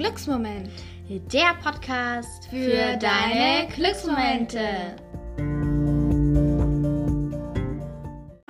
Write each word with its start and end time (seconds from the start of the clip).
Glücksmoment. 0.00 0.70
Der 1.30 1.52
Podcast 1.62 2.46
für, 2.46 2.56
Für 2.56 2.96
deine 2.96 3.68
Glücksmomente. 3.68 4.96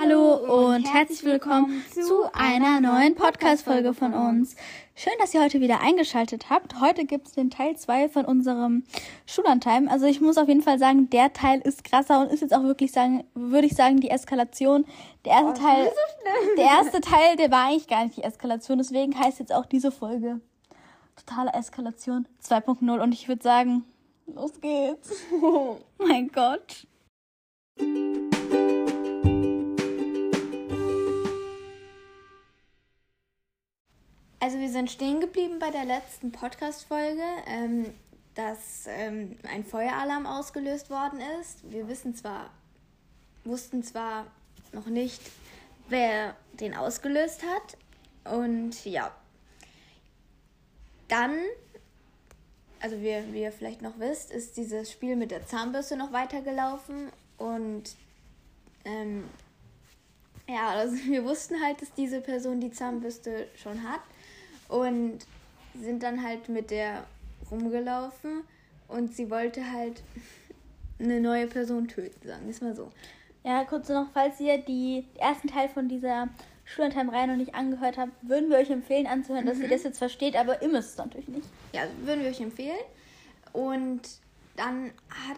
Hallo 0.01 0.69
und 0.69 0.85
herzlich 0.85 1.25
willkommen 1.25 1.83
zu 1.91 2.33
einer 2.35 2.81
neuen 2.81 3.17
Podcast-Folge 3.17 3.95
von 3.95 4.15
uns. 4.15 4.55
Schön, 4.95 5.13
dass 5.19 5.35
ihr 5.35 5.43
heute 5.43 5.61
wieder 5.61 5.81
eingeschaltet 5.81 6.51
habt. 6.51 6.81
Heute 6.81 7.05
gibt 7.05 7.27
es 7.27 7.33
den 7.33 7.51
Teil 7.51 7.77
2 7.77 8.11
von 8.11 8.27
unserem 8.27 8.85
Schulantime. 9.27 9.91
Also 9.91 10.07
ich 10.07 10.21
muss 10.21 10.39
auf 10.39 10.47
jeden 10.47 10.63
Fall 10.63 10.79
sagen, 10.79 11.11
der 11.11 11.33
Teil 11.33 11.61
ist 11.63 11.83
krasser 11.83 12.21
und 12.21 12.31
ist 12.31 12.43
jetzt 12.43 12.55
auch 12.55 12.63
wirklich 12.63 12.93
sagen, 12.93 13.25
würde 13.35 13.67
ich 13.67 13.75
sagen, 13.75 13.99
die 13.99 14.11
Eskalation. 14.11 14.85
Der 15.25 15.33
erste 15.33 15.61
Teil, 15.61 15.91
der 16.57 16.65
erste 16.65 17.01
Teil, 17.01 17.35
der 17.39 17.51
war 17.51 17.67
eigentlich 17.67 17.89
gar 17.89 18.05
nicht 18.05 18.19
die 18.19 18.23
Eskalation. 18.23 18.79
Deswegen 18.79 19.19
heißt 19.19 19.41
jetzt 19.41 19.53
auch 19.53 19.67
diese 19.67 19.91
Folge 19.91 20.41
totale 21.21 21.53
Eskalation 21.53 22.27
2.0 22.43 23.01
und 23.01 23.13
ich 23.13 23.29
würde 23.29 23.43
sagen, 23.43 23.85
los 24.27 24.61
geht's. 24.61 25.13
Oh 25.43 25.79
mein 25.99 26.29
Gott. 26.29 26.87
Also 34.43 34.59
wir 34.59 34.71
sind 34.71 34.91
stehen 34.91 35.21
geblieben 35.21 35.59
bei 35.59 35.71
der 35.71 35.85
letzten 35.85 36.33
Podcast-Folge, 36.33 37.23
ähm, 37.47 37.93
dass 38.35 38.87
ähm, 38.87 39.37
ein 39.47 39.65
Feueralarm 39.65 40.27
ausgelöst 40.27 40.89
worden 40.89 41.21
ist. 41.41 41.71
Wir 41.71 41.89
wissen 41.89 42.15
zwar, 42.15 42.51
wussten 43.45 43.83
zwar 43.83 44.27
noch 44.73 44.87
nicht, 44.87 45.21
wer 45.89 46.35
den 46.55 46.75
ausgelöst 46.75 47.43
hat. 47.43 47.77
Und 48.35 48.85
ja, 48.87 49.11
dann, 51.11 51.37
also 52.81 53.01
wie, 53.01 53.15
wie 53.33 53.43
ihr 53.43 53.53
vielleicht 53.53 53.83
noch 53.83 53.99
wisst, 53.99 54.31
ist 54.31 54.57
dieses 54.57 54.91
Spiel 54.91 55.17
mit 55.17 55.31
der 55.31 55.47
Zahnbürste 55.47 55.97
noch 55.97 56.13
weitergelaufen. 56.13 57.11
Und 57.39 57.97
ähm, 58.85 59.25
ja, 60.49 60.71
also 60.71 60.97
wir 61.07 61.25
wussten 61.25 61.63
halt, 61.63 61.81
dass 61.83 61.93
diese 61.93 62.21
Person 62.21 62.61
die 62.61 62.71
Zahnbürste 62.71 63.49
schon 63.57 63.83
hat 63.83 64.01
und 64.69 65.19
sind 65.81 66.03
dann 66.03 66.23
halt 66.23 66.49
mit 66.49 66.71
der 66.71 67.05
rumgelaufen 67.51 68.43
und 68.89 69.15
sie 69.15 69.31
wollte 69.31 69.71
halt 69.71 70.03
eine 70.99 71.21
neue 71.21 71.47
Person 71.47 71.89
töten, 71.89 72.27
sagen 72.27 72.45
wir 72.45 72.51
es 72.51 72.61
mal 72.61 72.75
so. 72.75 72.91
Ja, 73.43 73.65
kurz 73.65 73.89
noch, 73.89 74.09
falls 74.13 74.39
ihr 74.41 74.59
die 74.59 75.05
ersten 75.19 75.49
Teil 75.49 75.69
von 75.69 75.89
dieser 75.89 76.29
Schulantime-Reihe 76.75 77.27
noch 77.29 77.37
nicht 77.37 77.55
angehört 77.55 77.99
habt, 77.99 78.13
würden 78.23 78.49
wir 78.51 78.59
euch 78.59 78.71
empfehlen 78.71 79.07
anzuhören, 79.07 79.47
dass 79.47 79.59
ihr 79.59 79.69
das 79.69 79.83
jetzt 79.83 79.99
versteht, 79.99 80.37
aber 80.37 80.63
ihr 80.63 80.69
müsst 80.69 80.91
es 80.91 80.97
natürlich 80.99 81.29
nicht. 81.29 81.49
Ja, 81.73 81.83
würden 82.03 82.23
wir 82.23 82.31
euch 82.31 82.41
empfehlen. 82.41 82.79
Und 83.53 84.01
dann 84.57 84.93
hat 85.09 85.37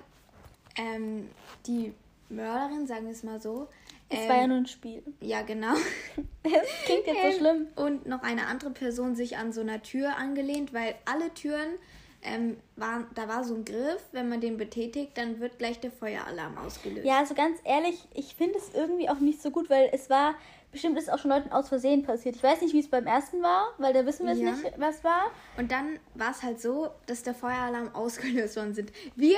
ähm, 0.76 1.28
die 1.66 1.94
Mörderin, 2.28 2.86
sagen 2.86 3.04
wir 3.06 3.12
es 3.12 3.22
mal 3.22 3.40
so, 3.40 3.68
Es 4.08 4.20
ähm, 4.20 4.28
war 4.28 4.36
ja 4.36 4.46
nur 4.46 4.56
ein 4.58 4.66
Spiel. 4.66 5.02
ja 5.20 5.42
genau, 5.42 5.74
Das 6.42 6.52
klingt 6.84 7.06
jetzt 7.06 7.22
so 7.22 7.28
Ähm, 7.28 7.38
schlimm. 7.38 7.66
Und 7.76 8.06
noch 8.06 8.22
eine 8.22 8.46
andere 8.46 8.70
Person 8.70 9.14
sich 9.14 9.36
an 9.38 9.52
so 9.52 9.60
einer 9.62 9.82
Tür 9.82 10.16
angelehnt, 10.16 10.72
weil 10.74 10.94
alle 11.04 11.32
Türen 11.34 11.78
ähm, 12.24 12.56
waren, 12.76 13.06
da 13.14 13.26
war 13.28 13.42
so 13.44 13.54
ein 13.54 13.64
Griff, 13.64 14.02
wenn 14.12 14.28
man 14.28 14.40
den 14.40 14.56
betätigt, 14.56 15.12
dann 15.18 15.40
wird 15.40 15.58
gleich 15.58 15.80
der 15.80 15.90
Feueralarm 15.90 16.56
ausgelöst. 16.58 17.04
Ja, 17.04 17.18
also 17.18 17.34
ganz 17.34 17.58
ehrlich, 17.64 18.06
ich 18.14 18.34
finde 18.34 18.58
es 18.58 18.72
irgendwie 18.74 19.08
auch 19.08 19.18
nicht 19.18 19.42
so 19.42 19.50
gut, 19.50 19.68
weil 19.68 19.88
es 19.92 20.08
war, 20.08 20.34
bestimmt 20.72 20.98
ist 20.98 21.12
auch 21.12 21.18
schon 21.18 21.30
Leuten 21.30 21.52
aus 21.52 21.68
Versehen 21.68 22.02
passiert. 22.02 22.34
Ich 22.36 22.42
weiß 22.42 22.60
nicht, 22.62 22.72
wie 22.74 22.80
es 22.80 22.88
beim 22.88 23.06
ersten 23.06 23.42
war, 23.42 23.68
weil 23.78 23.92
da 23.92 24.04
wissen 24.06 24.26
wir 24.26 24.32
es 24.32 24.40
Ja. 24.40 24.50
nicht, 24.52 24.64
was 24.78 25.04
war. 25.04 25.30
Und 25.58 25.70
dann 25.70 25.98
war 26.14 26.30
es 26.30 26.42
halt 26.42 26.60
so, 26.60 26.90
dass 27.06 27.22
der 27.22 27.34
Feueralarm 27.34 27.90
ausgelöst 27.94 28.56
worden 28.56 28.74
sind. 28.74 28.90
Wir, 29.14 29.36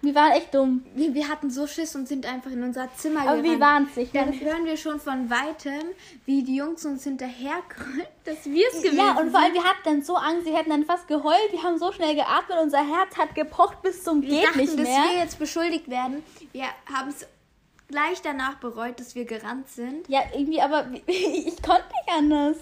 Wir 0.00 0.14
waren 0.14 0.30
echt 0.30 0.54
dumm. 0.54 0.84
wir, 0.94 1.12
wir 1.14 1.28
hatten 1.28 1.50
so 1.50 1.66
Schiss 1.66 1.96
und 1.96 2.06
sind 2.06 2.24
einfach 2.24 2.52
in 2.52 2.62
unser 2.62 2.88
Zimmer 2.94 3.22
Aber 3.22 3.42
gerannt. 3.42 3.44
wie 3.56 3.60
waren 3.60 3.88
es 3.90 3.96
nicht? 3.96 4.14
Dann 4.14 4.38
hören 4.40 4.64
wir 4.64 4.76
schon 4.76 5.00
von 5.00 5.28
weitem, 5.28 5.82
wie 6.24 6.44
die 6.44 6.54
Jungs 6.54 6.86
uns 6.86 7.02
hinterherkommen, 7.02 8.02
dass 8.24 8.44
wir 8.44 8.64
es 8.72 8.80
gewesen 8.80 8.96
Ja, 8.98 9.18
und 9.18 9.30
vor 9.32 9.40
allem, 9.40 9.52
sind. 9.52 9.62
wir 9.64 9.68
hatten 9.68 9.80
dann 9.84 10.02
so 10.02 10.14
Angst, 10.14 10.46
wir 10.46 10.56
hätten 10.56 10.70
dann 10.70 10.84
fast 10.84 11.08
geheult, 11.08 11.50
wir 11.50 11.62
haben 11.64 11.78
so 11.78 11.90
schnell 11.90 12.14
geatmet, 12.14 12.58
unser 12.62 12.78
Herz 12.86 13.16
hat 13.18 13.34
gepocht 13.34 13.82
bis 13.82 14.04
zum 14.04 14.22
Wir 14.22 14.28
geht 14.28 14.44
dachten, 14.44 14.58
nicht 14.58 14.78
dass 14.78 14.86
mehr. 14.88 15.02
wir 15.10 15.18
jetzt 15.18 15.38
beschuldigt 15.40 15.90
werden. 15.90 16.22
Wir 16.52 16.66
haben 16.94 17.08
es 17.08 17.26
gleich 17.88 18.22
danach 18.22 18.56
bereut, 18.56 19.00
dass 19.00 19.14
wir 19.14 19.24
gerannt 19.24 19.68
sind. 19.68 20.08
Ja, 20.08 20.20
irgendwie, 20.34 20.60
aber 20.60 20.86
ich 21.06 21.62
konnte 21.62 21.88
nicht 21.88 22.16
anders. 22.16 22.56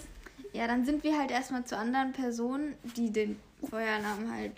Ja, 0.53 0.67
dann 0.67 0.85
sind 0.85 1.03
wir 1.03 1.17
halt 1.17 1.31
erstmal 1.31 1.65
zu 1.65 1.77
anderen 1.77 2.13
Personen, 2.13 2.75
die 2.95 3.11
den 3.11 3.39
Feueralarm 3.69 4.31
halt 4.31 4.53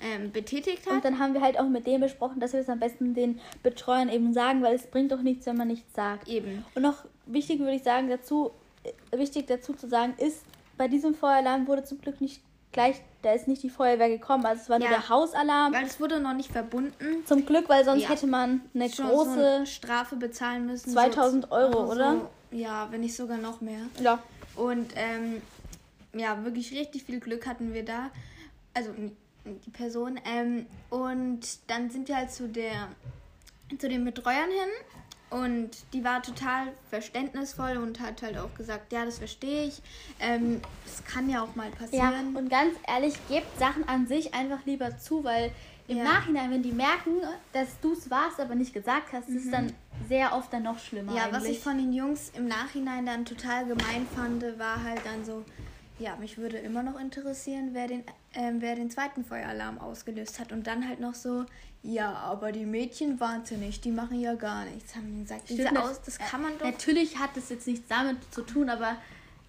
ähm, 0.00 0.32
betätigt 0.32 0.86
hat. 0.86 0.94
Und 0.94 1.04
dann 1.04 1.18
haben 1.18 1.34
wir 1.34 1.40
halt 1.40 1.58
auch 1.58 1.68
mit 1.68 1.86
dem 1.86 2.00
besprochen, 2.00 2.40
dass 2.40 2.52
wir 2.52 2.60
es 2.60 2.68
am 2.68 2.80
besten 2.80 3.14
den 3.14 3.40
Betreuern 3.62 4.08
eben 4.08 4.32
sagen, 4.32 4.62
weil 4.62 4.74
es 4.74 4.86
bringt 4.86 5.12
doch 5.12 5.22
nichts, 5.22 5.46
wenn 5.46 5.56
man 5.56 5.68
nichts 5.68 5.94
sagt. 5.94 6.28
Eben. 6.28 6.64
Und 6.74 6.82
noch 6.82 7.04
wichtig 7.26 7.60
würde 7.60 7.74
ich 7.74 7.82
sagen 7.82 8.08
dazu, 8.08 8.50
äh, 8.82 9.18
wichtig 9.18 9.46
dazu 9.46 9.74
zu 9.74 9.88
sagen 9.88 10.14
ist, 10.18 10.44
bei 10.76 10.88
diesem 10.88 11.14
Feueralarm 11.14 11.66
wurde 11.66 11.84
zum 11.84 12.00
Glück 12.00 12.20
nicht 12.20 12.40
gleich, 12.72 13.02
da 13.22 13.32
ist 13.32 13.48
nicht 13.48 13.62
die 13.62 13.70
Feuerwehr 13.70 14.08
gekommen, 14.08 14.46
also 14.46 14.62
es 14.62 14.68
war 14.70 14.78
nur 14.78 14.88
Ja. 14.88 14.94
der 14.98 15.08
Hausalarm. 15.08 15.72
Weil 15.72 15.84
es 15.86 16.00
wurde 16.00 16.20
noch 16.20 16.32
nicht 16.34 16.50
verbunden. 16.50 17.24
Zum 17.26 17.44
Glück, 17.46 17.68
weil 17.68 17.84
sonst 17.84 18.02
Ja. 18.02 18.10
hätte 18.10 18.26
man 18.26 18.62
eine 18.74 18.88
Schon 18.90 19.06
große, 19.08 19.34
so 19.34 19.40
eine 19.40 19.66
Strafe 19.66 20.16
bezahlen 20.16 20.66
müssen. 20.66 20.90
2000 20.92 21.44
so, 21.44 21.50
Euro, 21.50 21.86
so, 21.86 21.92
oder? 21.92 22.30
Ja, 22.50 22.88
wenn 22.90 23.00
nicht 23.00 23.14
sogar 23.16 23.36
noch 23.38 23.60
mehr. 23.60 23.80
ja, 24.00 24.18
Und 24.56 24.92
ähm, 24.96 25.42
ja, 26.14 26.42
wirklich 26.44 26.72
richtig 26.72 27.04
viel 27.04 27.20
Glück 27.20 27.46
hatten 27.46 27.72
wir 27.74 27.84
da. 27.84 28.10
Also 28.74 28.90
die 29.44 29.70
Person. 29.70 30.18
Ähm, 30.24 30.66
und 30.90 31.40
dann 31.68 31.90
sind 31.90 32.08
wir 32.08 32.16
halt 32.16 32.30
zu 32.30 32.48
der 32.48 32.88
zu 33.78 33.88
den 33.88 34.04
Betreuern 34.04 34.50
hin. 34.50 34.70
Und 35.30 35.70
die 35.92 36.02
war 36.02 36.22
total 36.22 36.72
verständnisvoll 36.88 37.76
und 37.76 38.00
hat 38.00 38.22
halt 38.22 38.36
auch 38.36 38.52
gesagt, 38.54 38.92
ja, 38.92 39.04
das 39.04 39.18
verstehe 39.18 39.64
ich. 39.68 39.80
Ähm, 40.18 40.60
das 40.84 41.04
kann 41.04 41.30
ja 41.30 41.42
auch 41.42 41.54
mal 41.54 41.70
ja. 41.70 41.76
passieren. 41.76 42.36
Und 42.36 42.50
ganz 42.50 42.74
ehrlich, 42.88 43.14
gebt 43.28 43.58
Sachen 43.58 43.88
an 43.88 44.08
sich 44.08 44.34
einfach 44.34 44.58
lieber 44.66 44.98
zu, 44.98 45.22
weil 45.22 45.52
im 45.86 45.98
Ja. 45.98 46.04
Nachhinein, 46.04 46.50
wenn 46.50 46.62
die 46.62 46.72
merken, 46.72 47.22
dass 47.52 47.80
du 47.80 47.92
es 47.92 48.10
warst, 48.10 48.40
aber 48.40 48.54
nicht 48.54 48.72
gesagt 48.72 49.12
hast, 49.12 49.28
ist 49.28 49.44
es 49.44 49.50
dann 49.50 49.72
sehr 50.08 50.34
oft 50.34 50.52
dann 50.52 50.62
noch 50.62 50.78
schlimmer. 50.78 51.12
Mhm. 51.12 51.16
Ja, 51.16 51.24
eigentlich. 51.24 51.42
was 51.42 51.48
ich 51.48 51.60
von 51.60 51.78
den 51.78 51.92
Jungs 51.92 52.32
im 52.36 52.46
Nachhinein 52.46 53.06
dann 53.06 53.24
total 53.24 53.66
gemein 53.66 54.06
fand, 54.14 54.42
war 54.58 54.82
halt 54.82 55.00
dann 55.04 55.24
so, 55.24 55.44
ja, 56.00 56.16
mich 56.16 56.38
würde 56.38 56.56
immer 56.58 56.82
noch 56.82 56.98
interessieren, 56.98 57.70
wer 57.72 57.86
den, 57.86 58.02
ähm, 58.34 58.56
wer 58.60 58.74
den 58.74 58.90
zweiten 58.90 59.24
Feueralarm 59.24 59.78
ausgelöst 59.78 60.40
hat. 60.40 60.50
Und 60.50 60.66
dann 60.66 60.88
halt 60.88 60.98
noch 60.98 61.14
so, 61.14 61.44
ja, 61.82 62.12
aber 62.12 62.52
die 62.52 62.64
Mädchen 62.64 63.20
waren 63.20 63.42
ja 63.48 63.56
nicht, 63.58 63.84
die 63.84 63.90
machen 63.90 64.18
ja 64.18 64.34
gar 64.34 64.64
nichts, 64.64 64.96
haben 64.96 65.14
die 65.14 65.22
gesagt. 65.22 65.48
Diese 65.48 65.62
Stimmt, 65.62 65.78
Aus, 65.78 66.00
das 66.02 66.18
kann 66.18 66.42
man 66.42 66.58
doch. 66.58 66.64
Natürlich 66.64 67.18
hat 67.18 67.36
das 67.36 67.50
jetzt 67.50 67.66
nichts 67.66 67.86
damit 67.88 68.16
zu 68.32 68.42
tun, 68.42 68.70
aber 68.70 68.96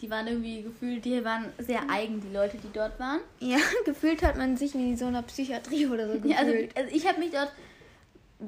die 0.02 0.10
waren 0.10 0.28
irgendwie 0.28 0.62
gefühlt, 0.64 1.06
die 1.06 1.24
waren 1.24 1.46
sehr 1.60 1.90
eigen, 1.90 2.20
die 2.22 2.34
Leute, 2.34 2.58
die 2.58 2.72
dort 2.74 3.00
waren. 3.00 3.22
Ja, 3.40 3.58
gefühlt 3.86 4.22
hat 4.22 4.36
man 4.38 4.58
sich 4.58 4.74
wie 4.74 4.90
in 4.92 4.98
so 4.98 5.06
einer 5.06 5.22
Psychiatrie 5.24 5.88
oder 5.88 6.08
so 6.08 6.14
gefühlt. 6.20 6.32
Ja, 6.34 6.40
also, 6.40 6.54
also 6.76 6.96
ich 6.96 7.08
habe 7.08 7.20
mich 7.20 7.32
dort, 7.32 7.52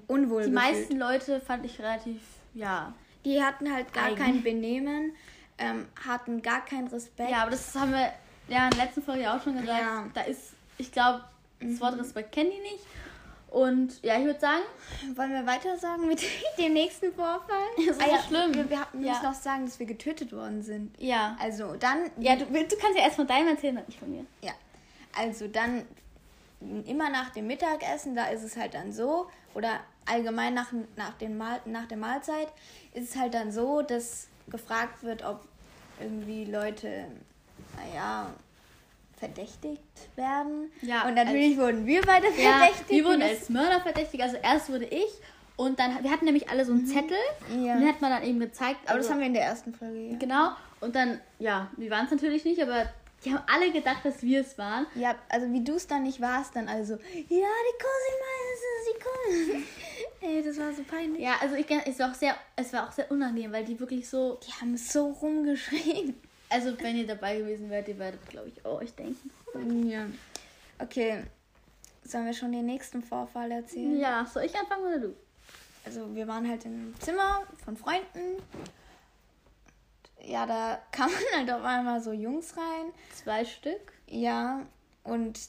unwohl 0.08 0.44
die 0.44 0.52
gefühlt. 0.52 0.74
meisten 0.76 0.98
Leute 0.98 1.40
fand 1.40 1.66
ich 1.66 1.80
relativ, 1.80 2.22
ja. 2.54 2.94
Die 3.24 3.42
hatten 3.42 3.72
halt 3.74 3.94
gar 3.94 4.08
Eigen. 4.08 4.18
kein 4.18 4.44
Benehmen, 4.44 5.14
ähm, 5.58 5.88
hatten 6.08 6.42
gar 6.42 6.64
keinen 6.66 6.88
Respekt. 6.88 7.30
Ja, 7.30 7.42
aber 7.44 7.52
das 7.52 7.74
haben 7.76 7.92
wir 7.92 8.12
ja 8.48 8.66
in 8.66 8.72
der 8.72 8.86
letzten 8.86 9.02
Folge 9.04 9.32
auch 9.32 9.42
schon 9.42 9.60
gesagt. 9.60 9.80
Ja. 9.80 10.06
Da 10.14 10.22
ist, 10.22 10.54
ich 10.78 10.92
glaube, 10.92 11.24
das 11.60 11.80
Wort 11.80 11.98
Respekt 12.00 12.32
kennen 12.32 12.52
die 12.52 12.62
nicht. 12.62 12.84
Und 13.50 14.02
ja, 14.04 14.18
ich 14.18 14.26
würde 14.26 14.40
sagen, 14.40 14.64
Wollen 15.16 15.32
wir 15.32 15.46
weiter 15.46 15.78
sagen 15.78 16.08
mit 16.08 16.24
dem 16.58 16.74
nächsten 16.74 17.14
Vorfall? 17.14 17.64
Das 17.78 17.98
ist 17.98 18.02
ah, 18.02 18.06
so 18.06 18.12
ja, 18.12 18.22
schlimm. 18.24 18.54
Wir, 18.56 18.70
wir 18.70 18.88
müssen 18.94 19.06
Ja. 19.06 19.22
noch 19.22 19.36
sagen, 19.36 19.66
dass 19.66 19.78
wir 19.78 19.86
getötet 19.86 20.34
worden 20.34 20.64
sind. 20.64 20.96
ja. 21.00 21.38
Also 21.40 21.76
dann, 21.76 22.10
Ja, 22.18 22.36
du, 22.36 22.46
du 22.46 22.52
kannst 22.78 22.98
ja 22.98 23.04
erst 23.04 23.18
von 23.18 23.28
deinem 23.28 23.50
erzählen, 23.50 23.78
und 23.78 23.88
nicht 23.88 24.00
von 24.00 24.10
mir. 24.12 24.26
ja, 24.42 24.54
also 25.16 25.48
dann 25.48 25.86
immer 26.86 27.10
nach 27.10 27.30
dem 27.32 27.46
Mittagessen, 27.46 28.16
da 28.16 28.26
ist 28.28 28.42
es 28.42 28.58
halt 28.58 28.74
dann 28.74 28.92
so, 28.92 29.28
oder 29.54 29.82
allgemein 30.06 30.54
nach, 30.56 30.72
nach, 30.96 31.14
den 31.20 31.38
Mahl, 31.38 31.62
nach 31.66 31.86
der 31.88 31.98
Mahlzeit, 31.98 32.48
ist 32.94 33.12
es 33.12 33.20
halt 33.20 33.34
dann 33.36 33.52
so, 33.52 33.82
dass 33.84 34.30
gefragt 34.50 35.04
wird, 35.04 35.24
ob 35.24 35.42
irgendwie 36.00 36.46
Leute, 36.46 37.06
naja, 37.78 38.28
verdächtigt 39.18 39.82
werden. 40.16 40.72
Ja, 40.82 41.08
Und 41.08 41.16
natürlich 41.16 41.58
wurden 41.58 41.86
wir 41.86 42.02
beide 42.02 42.28
Ja, 42.28 42.58
verdächtigt. 42.60 42.90
wir 42.90 43.06
wurden 43.06 43.22
als 43.22 43.50
Mörder 43.50 43.80
verdächtigt. 43.82 44.22
Also 44.22 44.38
erst 44.38 44.70
wurde 44.70 44.86
ich 44.86 45.08
und 45.56 45.80
dann, 45.80 46.04
wir 46.04 46.12
hatten 46.12 46.26
nämlich 46.26 46.50
alle 46.50 46.66
so 46.66 46.74
einen 46.74 46.86
Zettel 46.88 47.16
Ja. 47.50 47.74
und 47.76 47.82
den 47.82 47.88
hat 47.88 48.02
man 48.02 48.12
dann 48.12 48.24
eben 48.24 48.40
gezeigt. 48.40 48.80
Aber 48.86 48.96
also, 48.96 49.04
das 49.08 49.12
haben 49.12 49.20
wir 49.20 49.28
in 49.28 49.34
der 49.34 49.44
ersten 49.44 49.74
Folge, 49.74 50.00
ja. 50.10 50.18
Genau. 50.18 50.50
Und 50.82 50.96
dann, 50.96 51.22
ja, 51.40 51.70
wir 51.78 51.90
waren 51.92 52.06
es 52.06 52.12
natürlich 52.12 52.44
nicht, 52.44 52.62
aber 52.62 52.86
die 53.24 53.32
haben 53.34 53.44
alle 53.50 53.72
gedacht, 53.72 54.04
dass 54.04 54.22
wir 54.22 54.42
es 54.42 54.58
waren. 54.58 54.86
Ja, 54.96 55.16
also 55.30 55.50
wie 55.54 55.64
du 55.64 55.76
es 55.76 55.88
dann 55.88 56.04
nicht 56.04 56.20
warst, 56.20 56.56
dann 56.58 56.68
also, 56.68 56.94
ja, 56.96 57.00
die 57.30 57.30
Cosima 57.30 58.30
ist 58.52 58.64
es, 58.68 58.94
die 58.94 59.00
Cosima. 59.04 59.66
Ey, 60.24 60.42
das 60.42 60.58
war 60.58 60.72
so 60.74 60.84
peinlich. 60.84 61.22
Ja, 61.22 61.36
also 61.42 61.56
ich, 61.56 61.70
es 61.70 62.00
war 62.00 62.12
auch 62.12 62.16
sehr, 62.16 62.36
es 62.56 62.72
war 62.72 62.88
auch 62.88 62.92
sehr 62.92 63.12
unangenehm, 63.12 63.52
weil 63.52 63.66
die 63.66 63.78
wirklich 63.80 64.08
so, 64.08 64.40
Die 64.46 64.52
haben 64.54 64.78
so 64.78 65.08
rumgeschrien. 65.10 66.16
also 66.50 66.80
wenn 66.80 66.96
ihr 66.96 67.08
dabei 67.08 67.40
gewesen 67.40 67.70
wärt, 67.70 67.88
ihr 67.90 68.00
werdet, 68.00 68.26
glaube 68.30 68.50
ich, 68.50 68.66
auch 68.66 68.80
euch 68.82 68.94
denken, 68.94 69.30
Ja. 69.90 70.06
Okay. 70.80 71.24
Sollen 72.06 72.26
wir 72.26 72.34
schon 72.34 72.52
den 72.52 72.66
nächsten 72.66 73.02
Vorfall 73.02 73.52
erzählen? 73.52 73.98
Ja, 73.98 74.26
soll 74.26 74.44
ich 74.44 74.56
anfangen 74.58 74.86
oder 74.86 75.00
du? 75.00 75.16
Also 75.86 76.14
wir 76.16 76.28
waren 76.28 76.48
halt 76.48 76.66
im 76.66 76.94
Zimmer 77.00 77.44
von 77.64 77.76
Freunden. 77.76 78.42
Ja, 80.22 80.46
da 80.46 80.82
kamen 80.92 81.14
halt 81.36 81.52
auf 81.52 81.64
einmal 81.64 82.02
so 82.02 82.12
Jungs 82.12 82.56
rein. 82.56 82.94
Zwei 83.14 83.44
Stück. 83.44 83.94
Ja, 84.08 84.66
und 85.04 85.40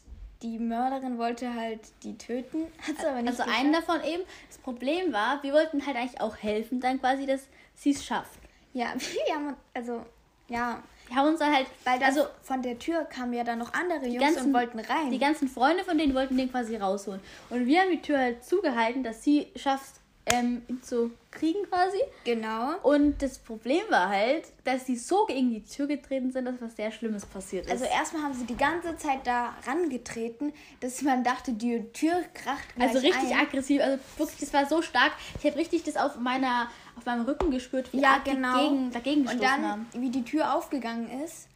die 0.43 0.59
Mörderin 0.59 1.19
wollte 1.19 1.55
halt 1.55 1.81
die 2.03 2.17
töten. 2.19 2.67
Hat 2.87 3.05
aber 3.05 3.23
nicht 3.23 3.39
Also 3.39 3.51
einen 3.51 3.73
davon 3.73 4.03
eben. 4.05 4.23
Das 4.49 4.59
Problem 4.59 5.13
war, 5.13 5.43
wir 5.43 5.53
wollten 5.53 5.87
halt 5.87 5.97
eigentlich 5.97 6.21
auch 6.21 6.37
helfen, 6.37 6.81
dann 6.81 7.01
quasi, 7.01 7.27
dass 7.27 7.49
sie 7.75 7.91
es 7.91 8.05
schafft. 8.05 8.39
Ja, 8.73 8.93
wir 9.27 9.35
haben, 9.35 9.57
also, 9.73 10.05
ja. 10.49 10.83
Wir 11.07 11.17
haben 11.17 11.29
uns 11.29 11.39
dann 11.39 11.55
halt, 11.55 11.67
Weil 11.85 11.99
das, 11.99 12.17
also 12.17 12.27
von 12.43 12.63
der 12.63 12.79
Tür 12.79 13.05
kamen 13.05 13.35
ja 13.35 13.45
dann 13.45 13.59
noch 13.59 13.75
andere 13.75 14.07
Jungs 14.07 14.21
ganzen, 14.21 14.47
und 14.47 14.55
wollten 14.55 14.79
rein. 14.79 15.11
die 15.11 15.19
ganzen 15.19 15.49
Freunde 15.49 15.85
von 15.85 15.99
denen 15.99 16.15
wollten 16.15 16.37
den 16.37 16.51
quasi 16.51 16.77
rausholen. 16.77 17.21
Und 17.51 17.67
wir 17.67 17.83
haben 17.83 17.91
die 17.91 18.01
Tür 18.01 18.19
halt 18.19 18.43
zugehalten, 18.43 19.03
dass 19.03 19.23
sie 19.23 19.49
schafft, 19.55 20.01
ähm, 20.27 20.63
zu 20.83 21.11
kriegen 21.31 21.65
quasi. 21.69 21.99
genau. 22.25 22.77
Und 22.83 23.21
das 23.21 23.39
Problem 23.39 23.83
war 23.91 24.09
halt, 24.09 24.45
dass 24.65 24.87
sie 24.87 24.97
so 24.97 25.27
gegen 25.27 25.51
die 25.51 25.63
Tür 25.65 25.87
getreten 25.87 26.31
sind, 26.33 26.45
dass 26.47 26.61
was 26.61 26.77
sehr 26.77 26.91
Schlimmes 26.93 27.27
passiert 27.27 27.67
ist. 27.67 27.73
Also 27.73 27.85
erstmal 27.85 28.23
haben 28.23 28.35
sie 28.35 28.47
die 28.47 28.57
ganze 28.57 28.97
Zeit 28.97 29.27
da 29.27 29.55
rangetreten, 29.67 30.53
dass 30.81 31.03
man 31.03 31.25
dachte, 31.25 31.53
die 31.53 31.83
Tür 31.93 32.23
kracht 32.33 32.75
gleich 32.75 32.89
Also 32.89 33.01
richtig 33.01 33.33
ein. 33.35 33.41
aggressiv, 33.47 33.83
also 33.83 33.99
wirklich, 34.17 34.39
das 34.41 34.53
war 34.55 34.67
so 34.67 34.81
stark. 34.81 35.13
Ich 35.41 35.45
habe 35.45 35.59
richtig 35.59 35.83
das 35.83 35.97
auf 35.97 36.17
meiner, 36.19 36.69
auf 36.97 37.05
meinem 37.05 37.25
Rücken 37.27 37.51
gespürt, 37.51 37.93
wie 37.93 38.01
Ja, 38.01 38.19
genau. 38.25 38.59
gegen, 38.69 38.91
dagegen 38.93 39.29
Und 39.29 39.43
dann, 39.43 39.69
haben. 39.69 39.87
wie 39.95 40.11
die 40.11 40.23
Tür 40.25 40.55
aufgegangen 40.55 41.11
ist, 41.25 41.49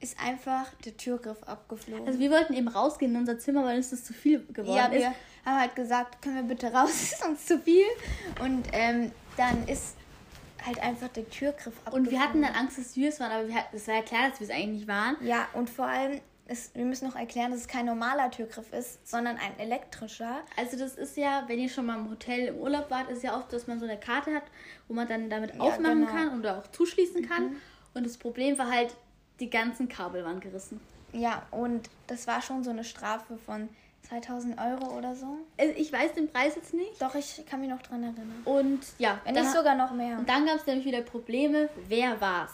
ist 0.00 0.18
einfach 0.18 0.66
der 0.84 0.96
Türgriff 0.96 1.42
abgeflogen. 1.44 2.06
Also 2.06 2.18
wir 2.18 2.30
wollten 2.30 2.54
eben 2.54 2.68
rausgehen 2.68 3.12
in 3.14 3.20
unser 3.20 3.38
Zimmer, 3.38 3.64
weil 3.64 3.76
uns 3.76 3.90
das 3.90 4.04
zu 4.04 4.14
viel 4.14 4.44
geworden 4.46 4.76
ja, 4.76 4.86
ist. 4.86 5.00
wir 5.00 5.14
haben 5.44 5.60
halt 5.60 5.76
gesagt, 5.76 6.22
können 6.22 6.36
wir 6.36 6.42
bitte 6.54 6.72
raus, 6.72 6.90
ist 7.12 7.24
uns 7.24 7.46
zu 7.46 7.58
viel. 7.58 7.84
Und 8.42 8.66
ähm, 8.72 9.12
dann 9.36 9.68
ist 9.68 9.96
halt 10.64 10.80
einfach 10.82 11.08
der 11.08 11.28
Türgriff 11.28 11.74
abgeflogen. 11.84 12.06
Und 12.06 12.10
wir 12.10 12.20
hatten 12.20 12.42
dann 12.42 12.54
Angst, 12.54 12.78
dass 12.78 12.96
wir 12.96 13.10
es 13.10 13.20
waren, 13.20 13.30
aber 13.30 13.48
es 13.72 13.88
war 13.88 13.94
ja 13.94 14.02
klar, 14.02 14.30
dass 14.30 14.40
wir 14.40 14.46
es 14.48 14.52
eigentlich 14.52 14.80
nicht 14.80 14.88
waren. 14.88 15.16
Ja, 15.22 15.48
und 15.52 15.68
vor 15.68 15.86
allem, 15.86 16.20
ist, 16.50 16.74
wir 16.74 16.84
müssen 16.84 17.06
noch 17.06 17.16
erklären, 17.16 17.52
dass 17.52 17.60
es 17.60 17.68
kein 17.68 17.86
normaler 17.86 18.30
Türgriff 18.30 18.72
ist, 18.72 19.08
sondern 19.08 19.36
ein 19.36 19.58
elektrischer. 19.58 20.40
Also 20.56 20.76
das 20.76 20.96
ist 20.96 21.16
ja, 21.16 21.44
wenn 21.46 21.58
ihr 21.60 21.68
schon 21.68 21.86
mal 21.86 21.96
im 21.98 22.10
Hotel 22.10 22.48
im 22.48 22.56
Urlaub 22.56 22.90
wart, 22.90 23.08
ist 23.08 23.22
ja 23.22 23.36
oft, 23.36 23.52
dass 23.52 23.66
man 23.66 23.78
so 23.78 23.86
eine 23.86 23.98
Karte 23.98 24.34
hat, 24.34 24.42
wo 24.88 24.94
man 24.94 25.06
dann 25.06 25.30
damit 25.30 25.54
Ja, 25.54 25.60
aufmachen 25.60 26.00
genau. 26.00 26.12
kann 26.12 26.38
oder 26.38 26.58
auch 26.58 26.66
zuschließen 26.72 27.28
kann. 27.28 27.56
Und 27.94 28.04
das 28.04 28.18
Problem 28.18 28.58
war 28.58 28.70
halt, 28.70 28.94
die 29.40 29.50
ganzen 29.50 29.88
Kabel 29.88 30.24
waren 30.24 30.40
gerissen. 30.40 30.80
Ja, 31.12 31.42
und 31.50 31.88
das 32.06 32.26
war 32.26 32.40
schon 32.42 32.62
so 32.62 32.70
eine 32.70 32.84
Strafe 32.84 33.36
von 33.38 33.68
2000 34.08 34.58
Euro 34.60 34.96
oder 34.96 35.14
so. 35.14 35.26
Also 35.58 35.74
ich 35.76 35.92
weiß 35.92 36.14
den 36.14 36.28
Preis 36.30 36.54
jetzt 36.56 36.72
nicht. 36.74 37.00
Doch, 37.00 37.14
ich 37.14 37.44
kann 37.48 37.60
mich 37.60 37.68
noch 37.68 37.82
dran 37.82 38.02
erinnern. 38.02 38.42
Und 38.44 38.80
ja, 38.98 39.20
Wenn 39.24 39.34
nicht 39.34 39.50
sogar 39.52 39.74
noch 39.74 39.92
mehr. 39.92 40.18
Und 40.18 40.28
dann 40.28 40.46
gab 40.46 40.56
es 40.56 40.66
nämlich 40.66 40.84
wieder 40.84 41.02
Probleme, 41.02 41.68
wer 41.88 42.20
war's? 42.20 42.52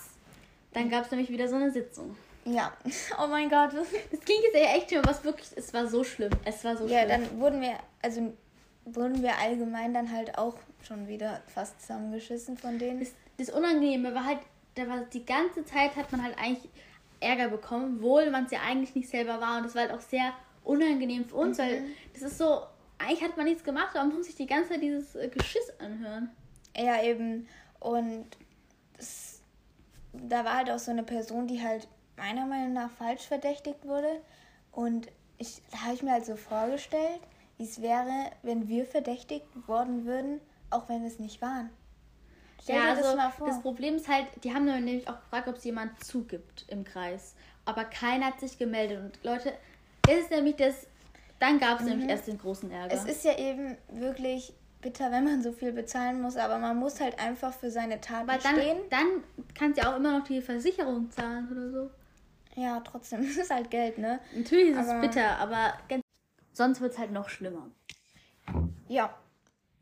Dann 0.72 0.88
gab 0.90 1.04
es 1.04 1.10
nämlich 1.10 1.30
wieder 1.30 1.48
so 1.48 1.56
eine 1.56 1.70
Sitzung. 1.70 2.16
Ja. 2.44 2.72
Oh 3.22 3.26
mein 3.26 3.48
Gott. 3.48 3.70
Das 4.10 4.20
klingt 4.20 4.42
jetzt 4.44 4.54
ja 4.56 4.74
echt 4.76 4.88
schlimm, 4.88 5.02
aber 5.02 5.10
es 5.12 5.24
wirklich, 5.24 5.48
es 5.56 5.72
war 5.74 5.86
so 5.86 6.04
schlimm. 6.04 6.30
Es 6.44 6.64
war 6.64 6.76
so 6.76 6.86
Ja, 6.86 7.04
schlimm. 7.04 7.08
dann 7.08 7.40
wurden 7.40 7.60
wir, 7.60 7.74
also 8.02 8.32
wurden 8.84 9.22
wir 9.22 9.36
allgemein 9.38 9.92
dann 9.94 10.12
halt 10.12 10.36
auch 10.38 10.54
schon 10.86 11.08
wieder 11.08 11.40
fast 11.52 11.80
zusammengeschissen 11.80 12.56
von 12.56 12.78
denen. 12.78 13.00
das, 13.00 13.10
das 13.38 13.50
Unangenehme 13.50 14.14
war 14.14 14.24
halt, 14.24 14.38
da 14.76 14.88
war 14.88 15.00
die 15.12 15.24
ganze 15.24 15.64
Zeit 15.64 15.96
hat 15.96 16.12
man 16.12 16.22
halt 16.22 16.38
eigentlich 16.38 16.70
Ärger 17.20 17.48
bekommen, 17.48 17.96
obwohl 17.96 18.30
man 18.30 18.44
es 18.44 18.52
ja 18.52 18.60
eigentlich 18.60 18.94
nicht 18.94 19.08
selber 19.08 19.40
war. 19.40 19.56
Und 19.56 19.64
das 19.64 19.74
war 19.74 19.82
halt 19.82 19.92
auch 19.92 20.00
sehr 20.00 20.32
unangenehm 20.64 21.24
für 21.24 21.36
uns, 21.36 21.58
weil 21.58 21.82
das 22.12 22.22
ist 22.22 22.38
so, 22.38 22.62
eigentlich 22.98 23.22
hat 23.22 23.36
man 23.36 23.46
nichts 23.46 23.64
gemacht, 23.64 23.90
aber 23.94 24.04
man 24.04 24.16
muss 24.16 24.26
sich 24.26 24.36
die 24.36 24.46
ganze 24.46 24.70
Zeit 24.70 24.82
dieses 24.82 25.14
äh, 25.14 25.28
Geschiss 25.28 25.72
anhören. 25.78 26.30
Ja, 26.76 27.02
eben. 27.02 27.48
Und 27.80 28.26
das, 28.96 29.40
da 30.12 30.44
war 30.44 30.58
halt 30.58 30.70
auch 30.70 30.78
so 30.78 30.90
eine 30.90 31.02
Person, 31.02 31.46
die 31.46 31.62
halt 31.62 31.88
meiner 32.16 32.46
Meinung 32.46 32.74
nach 32.74 32.90
falsch 32.90 33.26
verdächtigt 33.26 33.86
wurde. 33.86 34.20
Und 34.72 35.08
ich, 35.38 35.62
da 35.70 35.84
habe 35.84 35.94
ich 35.94 36.02
mir 36.02 36.12
halt 36.12 36.26
so 36.26 36.36
vorgestellt, 36.36 37.20
wie 37.56 37.64
es 37.64 37.80
wäre, 37.80 38.30
wenn 38.42 38.68
wir 38.68 38.84
verdächtigt 38.84 39.46
worden 39.66 40.04
würden, 40.04 40.40
auch 40.68 40.88
wenn 40.88 41.00
wir 41.00 41.08
es 41.08 41.18
nicht 41.18 41.40
waren. 41.40 41.70
Stell 42.62 42.76
ja, 42.76 42.82
dir 42.82 42.88
also 42.90 43.02
das 43.02 43.16
mal 43.16 43.30
vor. 43.30 43.46
das 43.48 43.60
Problem 43.60 43.96
ist 43.96 44.08
halt, 44.08 44.26
die 44.44 44.52
haben 44.52 44.64
nämlich 44.64 45.08
auch 45.08 45.20
gefragt, 45.20 45.48
ob 45.48 45.56
es 45.56 45.64
jemand 45.64 46.02
zugibt 46.04 46.64
im 46.68 46.84
Kreis. 46.84 47.34
Aber 47.64 47.84
keiner 47.84 48.26
hat 48.26 48.40
sich 48.40 48.58
gemeldet. 48.58 48.98
Und 49.00 49.24
Leute, 49.24 49.52
das 50.02 50.16
ist 50.16 50.30
nämlich 50.30 50.56
das, 50.56 50.86
dann 51.38 51.58
gab 51.58 51.80
es 51.80 51.86
nämlich 51.86 52.08
erst 52.08 52.28
den 52.28 52.38
großen 52.38 52.70
Ärger. 52.70 52.94
Mhm. 52.94 53.00
Es 53.08 53.16
ist 53.16 53.24
ja 53.24 53.36
eben 53.38 53.76
wirklich 53.90 54.52
bitter, 54.80 55.10
wenn 55.10 55.24
man 55.24 55.42
so 55.42 55.52
viel 55.52 55.72
bezahlen 55.72 56.20
muss, 56.20 56.36
aber 56.36 56.58
man 56.58 56.76
muss 56.76 57.00
halt 57.00 57.18
einfach 57.18 57.52
für 57.52 57.70
seine 57.70 58.00
Taten 58.00 58.28
Weil 58.28 58.38
dann, 58.38 58.56
stehen. 58.56 58.78
dann 58.90 59.06
kannst 59.54 59.78
du 59.78 59.82
ja 59.82 59.92
auch 59.92 59.96
immer 59.96 60.18
noch 60.18 60.24
die 60.26 60.40
Versicherung 60.40 61.10
zahlen 61.10 61.48
oder 61.50 61.70
so. 61.70 61.90
Ja, 62.60 62.80
trotzdem, 62.80 63.20
es 63.28 63.36
ist 63.36 63.50
halt 63.50 63.70
Geld, 63.70 63.98
ne? 63.98 64.20
Natürlich 64.34 64.70
ist 64.70 64.78
es 64.78 64.88
Aber- 64.88 65.00
bitter, 65.00 65.38
aber 65.38 65.74
sonst 66.52 66.80
wird 66.80 66.92
es 66.92 66.98
halt 66.98 67.10
noch 67.12 67.28
schlimmer. 67.28 67.68
Ja, 68.88 69.14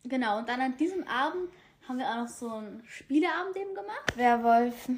Genau, 0.07 0.37
und 0.39 0.49
dann 0.51 0.61
an 0.61 0.77
diesem 0.77 1.09
Abend 1.09 1.49
haben 1.89 1.99
wir 1.99 2.09
auch 2.11 2.17
noch 2.17 2.29
so 2.29 2.51
einen 2.51 2.83
Spieleabend 2.87 3.57
eben 3.57 3.75
gemacht. 3.75 4.17
Werwolf. 4.17 4.89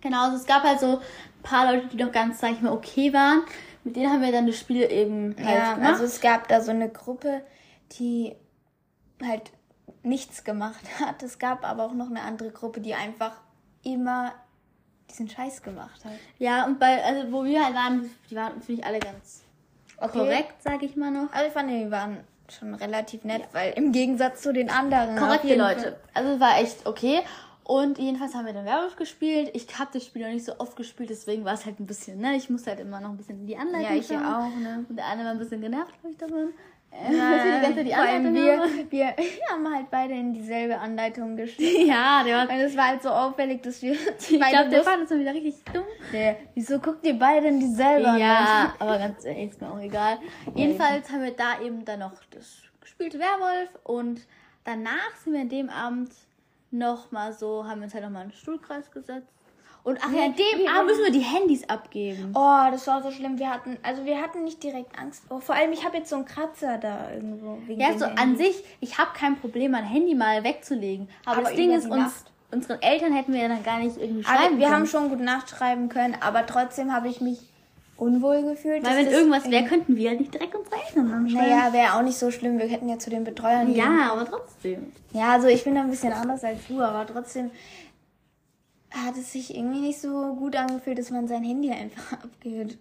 Genau, 0.00 0.24
also 0.24 0.36
es 0.36 0.46
gab 0.46 0.62
halt 0.62 0.80
so 0.80 0.98
ein 0.98 1.02
paar 1.42 1.72
Leute, 1.72 1.86
die 1.88 1.96
noch 2.02 2.12
ganz, 2.12 2.40
sag 2.40 2.52
ich 2.52 2.60
mal, 2.60 2.72
okay 2.72 3.12
waren. 3.12 3.42
Mit 3.84 3.96
denen 3.96 4.10
haben 4.12 4.22
wir 4.22 4.32
dann 4.32 4.46
das 4.46 4.58
Spiel 4.58 4.82
eben 4.90 5.34
halt 5.38 5.46
Ja, 5.48 5.74
gemacht. 5.74 5.90
also 5.92 6.04
es 6.04 6.20
gab 6.20 6.48
da 6.48 6.60
so 6.60 6.70
eine 6.70 6.88
Gruppe, 6.88 7.42
die 7.92 8.34
halt 9.22 9.52
nichts 10.02 10.44
gemacht 10.44 10.84
hat. 11.00 11.22
Es 11.22 11.38
gab 11.38 11.64
aber 11.64 11.84
auch 11.84 11.92
noch 11.94 12.08
eine 12.10 12.22
andere 12.22 12.50
Gruppe, 12.50 12.80
die 12.80 12.94
einfach 12.94 13.32
immer 13.82 14.32
diesen 15.10 15.28
Scheiß 15.28 15.62
gemacht 15.62 16.02
hat. 16.04 16.12
ja, 16.38 16.64
und 16.64 16.78
bei, 16.78 17.02
also 17.04 17.30
wo 17.30 17.44
wir 17.44 17.62
halt 17.64 17.74
waren, 17.74 18.10
die 18.30 18.36
waren, 18.36 18.60
finde 18.62 18.80
ich, 18.80 18.86
alle 18.86 18.98
ganz 18.98 19.42
Okay. 19.98 20.18
korrekt, 20.18 20.54
sag 20.62 20.82
ich 20.82 20.96
mal 20.96 21.10
noch. 21.10 21.32
Also 21.32 21.46
ich 21.46 21.52
fand, 21.52 21.70
die 21.70 21.90
waren 21.90 22.18
schon 22.52 22.74
relativ 22.74 23.24
nett, 23.24 23.42
weil 23.52 23.72
im 23.72 23.92
Gegensatz 23.92 24.42
zu 24.42 24.52
den 24.52 24.70
anderen. 24.70 25.16
Korrekte 25.16 25.54
Leute. 25.54 25.80
Fall- 25.80 25.96
Also 26.14 26.30
es 26.34 26.40
war 26.40 26.58
echt 26.60 26.86
okay. 26.86 27.20
Und 27.66 27.98
jedenfalls 27.98 28.34
haben 28.34 28.44
wir 28.44 28.52
dann 28.52 28.66
Werwolf 28.66 28.96
gespielt. 28.96 29.50
Ich 29.54 29.78
habe 29.78 29.88
das 29.94 30.04
Spiel 30.04 30.20
noch 30.22 30.28
nicht 30.32 30.44
so 30.44 30.58
oft 30.58 30.76
gespielt, 30.76 31.08
deswegen 31.08 31.46
war 31.46 31.54
es 31.54 31.64
halt 31.64 31.80
ein 31.80 31.86
bisschen, 31.86 32.20
ne? 32.20 32.36
Ich 32.36 32.50
musste 32.50 32.70
halt 32.70 32.80
immer 32.80 33.00
noch 33.00 33.08
ein 33.08 33.16
bisschen 33.16 33.40
in 33.40 33.46
die 33.46 33.56
Anleitung 33.56 33.90
Ja, 33.90 33.96
ich 33.98 34.06
schauen. 34.06 34.20
ja 34.22 34.38
auch, 34.46 34.54
ne? 34.60 34.84
Und 34.86 34.96
der 34.96 35.06
eine 35.06 35.24
war 35.24 35.30
ein 35.30 35.38
bisschen 35.38 35.62
genervt, 35.62 35.92
glaube 36.00 36.10
ich, 36.12 36.18
davon. 36.18 36.48
Äh, 36.94 37.10
dass 37.10 37.44
wir 37.44 37.54
die 37.54 37.60
ganze 37.60 37.76
Zeit 37.76 37.86
die 37.86 37.94
Anleitung 37.94 38.34
wir, 38.34 38.60
haben. 38.60 38.90
wir 38.90 39.06
haben 39.50 39.74
halt 39.74 39.90
beide 39.90 40.14
in 40.14 40.32
dieselbe 40.32 40.78
Anleitung 40.78 41.36
geschrieben. 41.36 41.86
Ja, 41.94 42.22
der 42.22 42.36
war. 42.36 42.48
Weil 42.48 42.60
es 42.60 42.76
war 42.76 42.88
halt 42.88 43.02
so 43.02 43.08
auffällig, 43.08 43.62
dass 43.62 43.82
wir 43.82 43.92
Ich 44.18 44.28
glaube, 44.28 44.70
der 44.70 44.84
fand 44.84 45.02
das 45.02 45.08
dann 45.08 45.20
wieder 45.20 45.34
richtig 45.34 45.56
dumm. 45.72 45.84
Nee, 46.12 46.36
Wieso 46.54 46.78
guckt 46.78 47.04
ihr 47.04 47.18
beide 47.18 47.48
in 47.48 47.58
dieselbe 47.58 48.18
Ja, 48.18 48.74
aber 48.78 48.98
ganz 48.98 49.24
ehrlich, 49.24 49.50
ist 49.50 49.60
mir 49.60 49.72
auch 49.72 49.80
egal. 49.80 50.18
Jedenfalls 50.54 51.10
haben 51.10 51.24
wir 51.24 51.32
da 51.32 51.60
eben 51.60 51.84
dann 51.84 52.00
noch 52.00 52.12
das 52.30 52.62
gespielte 52.80 53.18
Werwolf 53.18 53.70
und 53.82 54.20
danach 54.62 55.16
sind 55.22 55.32
wir 55.32 55.40
an 55.40 55.48
dem 55.48 55.70
Abend 55.70 56.12
noch 56.70 57.10
mal 57.10 57.32
so, 57.32 57.66
haben 57.66 57.80
wir 57.80 57.84
uns 57.84 57.94
halt 57.94 58.04
noch 58.04 58.10
mal 58.10 58.22
in 58.22 58.28
den 58.28 58.36
Stuhlkreis 58.36 58.90
gesetzt. 58.90 59.32
Und 59.84 59.98
ach 60.02 60.10
ja, 60.12 60.28
dem 60.28 60.60
wir- 60.60 60.70
Abend 60.70 60.86
müssen 60.86 61.04
wir 61.04 61.12
die 61.12 61.20
Handys 61.20 61.68
abgeben. 61.68 62.32
Oh, 62.34 62.70
das 62.70 62.86
war 62.86 63.02
so 63.02 63.10
schlimm. 63.10 63.38
Wir 63.38 63.50
hatten, 63.50 63.76
also 63.82 64.04
wir 64.06 64.18
hatten 64.20 64.42
nicht 64.44 64.62
direkt 64.62 64.98
Angst. 64.98 65.22
Oh, 65.28 65.40
vor 65.40 65.54
allem, 65.54 65.72
ich 65.72 65.84
habe 65.84 65.98
jetzt 65.98 66.08
so 66.08 66.16
einen 66.16 66.24
Kratzer 66.24 66.78
da 66.78 67.10
irgendwo. 67.12 67.58
Ja, 67.70 67.92
so 67.98 68.06
Handy. 68.06 68.22
an 68.22 68.36
sich, 68.38 68.64
ich 68.80 68.96
habe 68.98 69.10
kein 69.14 69.36
Problem, 69.36 69.72
mein 69.72 69.84
Handy 69.84 70.14
mal 70.14 70.42
wegzulegen. 70.42 71.08
Aber, 71.26 71.36
Aber 71.38 71.42
das 71.48 71.54
Ding 71.56 71.70
ist, 71.70 71.84
uns, 71.84 71.96
Nacht. 71.96 72.24
unseren 72.50 72.80
Eltern 72.80 73.12
hätten 73.12 73.34
wir 73.34 73.42
ja 73.42 73.48
dann 73.48 73.62
gar 73.62 73.78
nicht 73.78 73.98
irgendwie 73.98 74.24
Aber 74.24 74.38
schreiben 74.38 74.56
wir 74.58 74.64
können. 74.64 74.74
haben 74.76 74.86
schon 74.86 75.10
gut 75.10 75.20
nachschreiben 75.20 75.88
können, 75.90 76.16
aber 76.20 76.46
trotzdem 76.46 76.90
habe 76.94 77.08
ich 77.08 77.20
mich 77.20 77.40
unwohl 77.98 78.42
gefühlt. 78.42 78.84
Weil 78.84 79.04
wenn 79.04 79.12
irgendwas 79.12 79.50
wäre, 79.50 79.64
könnten 79.66 79.96
wir 79.96 80.08
halt 80.08 80.18
nicht 80.20 80.32
direkt 80.32 80.54
unsere 80.54 80.76
Eltern 80.76 81.12
anschreiben. 81.12 81.46
Naja, 81.50 81.72
wäre 81.74 81.92
auch 81.94 82.02
nicht 82.02 82.18
so 82.18 82.30
schlimm. 82.30 82.58
Wir 82.58 82.66
hätten 82.68 82.88
ja 82.88 82.98
zu 82.98 83.10
den 83.10 83.22
Betreuern 83.24 83.66
gehen. 83.66 83.76
ja, 83.76 84.12
aber 84.12 84.24
trotzdem. 84.24 84.92
Ja, 85.12 85.32
also 85.32 85.46
ich 85.46 85.62
bin 85.62 85.74
da 85.74 85.82
ein 85.82 85.90
bisschen 85.90 86.12
anders 86.14 86.42
als 86.42 86.66
du, 86.68 86.80
aber 86.80 87.06
trotzdem 87.06 87.50
hat 88.94 89.16
es 89.16 89.32
sich 89.32 89.54
irgendwie 89.56 89.80
nicht 89.80 90.00
so 90.00 90.34
gut 90.36 90.56
angefühlt, 90.56 90.98
dass 90.98 91.10
man 91.10 91.26
sein 91.28 91.42
Handy 91.44 91.70
einfach 91.70 92.12
abgibt. 92.22 92.78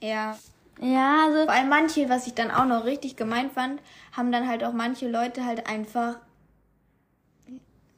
Ja. 0.00 0.36
Ja, 0.80 1.24
also 1.26 1.44
Vor 1.44 1.52
allem 1.54 1.70
manche, 1.70 2.08
was 2.10 2.26
ich 2.26 2.34
dann 2.34 2.50
auch 2.50 2.66
noch 2.66 2.84
richtig 2.84 3.16
gemein 3.16 3.50
fand, 3.50 3.80
haben 4.12 4.30
dann 4.30 4.46
halt 4.46 4.62
auch 4.62 4.72
manche 4.74 5.08
Leute 5.08 5.44
halt 5.46 5.66
einfach 5.66 6.18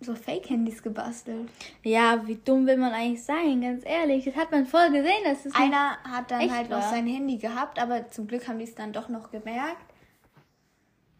so 0.00 0.14
Fake-Handys 0.14 0.82
gebastelt. 0.84 1.48
Ja, 1.82 2.24
wie 2.28 2.36
dumm 2.36 2.66
will 2.68 2.76
man 2.76 2.92
eigentlich 2.92 3.24
sein, 3.24 3.60
ganz 3.60 3.82
ehrlich. 3.84 4.24
Das 4.26 4.36
hat 4.36 4.52
man 4.52 4.64
voll 4.64 4.90
gesehen, 4.92 5.24
dass 5.24 5.44
es 5.44 5.52
Einer 5.56 5.98
hat 6.04 6.30
dann 6.30 6.50
halt 6.54 6.70
noch 6.70 6.78
wahr? 6.78 6.90
sein 6.90 7.06
Handy 7.08 7.36
gehabt, 7.38 7.80
aber 7.82 8.08
zum 8.08 8.28
Glück 8.28 8.46
haben 8.46 8.58
die 8.58 8.64
es 8.64 8.76
dann 8.76 8.92
doch 8.92 9.08
noch 9.08 9.32
gemerkt. 9.32 9.87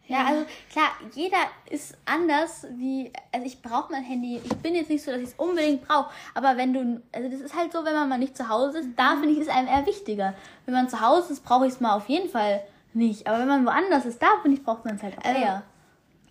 Ja, 0.09 0.25
also 0.25 0.45
klar, 0.71 0.87
jeder 1.13 1.37
ist 1.69 1.95
anders 2.05 2.65
wie, 2.71 3.11
also 3.31 3.45
ich 3.45 3.61
brauche 3.61 3.91
mein 3.91 4.03
Handy. 4.03 4.41
Ich 4.43 4.55
bin 4.57 4.73
jetzt 4.73 4.89
nicht 4.89 5.03
so, 5.03 5.11
dass 5.11 5.21
ich 5.21 5.27
es 5.29 5.33
unbedingt 5.35 5.87
brauche, 5.87 6.09
aber 6.33 6.57
wenn 6.57 6.73
du, 6.73 7.01
also 7.13 7.29
das 7.29 7.39
ist 7.41 7.55
halt 7.55 7.71
so, 7.71 7.85
wenn 7.85 7.93
man 7.93 8.09
mal 8.09 8.17
nicht 8.17 8.35
zu 8.35 8.49
Hause 8.49 8.79
ist, 8.79 8.89
da 8.97 9.11
finde 9.11 9.29
ich 9.29 9.37
es 9.39 9.47
einem 9.47 9.67
eher 9.67 9.85
wichtiger. 9.85 10.33
Wenn 10.65 10.73
man 10.73 10.89
zu 10.89 10.99
Hause 10.99 11.31
ist, 11.33 11.45
brauche 11.45 11.67
ich 11.67 11.73
es 11.73 11.79
mal 11.79 11.95
auf 11.95 12.09
jeden 12.09 12.27
Fall 12.29 12.63
nicht. 12.93 13.27
Aber 13.27 13.39
wenn 13.39 13.47
man 13.47 13.65
woanders 13.67 14.05
ist, 14.05 14.19
da 14.21 14.27
finde 14.41 14.57
ich, 14.57 14.63
braucht 14.65 14.83
man 14.83 14.95
es 14.95 15.03
halt 15.03 15.15
auch 15.19 15.23
Also, 15.23 15.39
eher. 15.39 15.63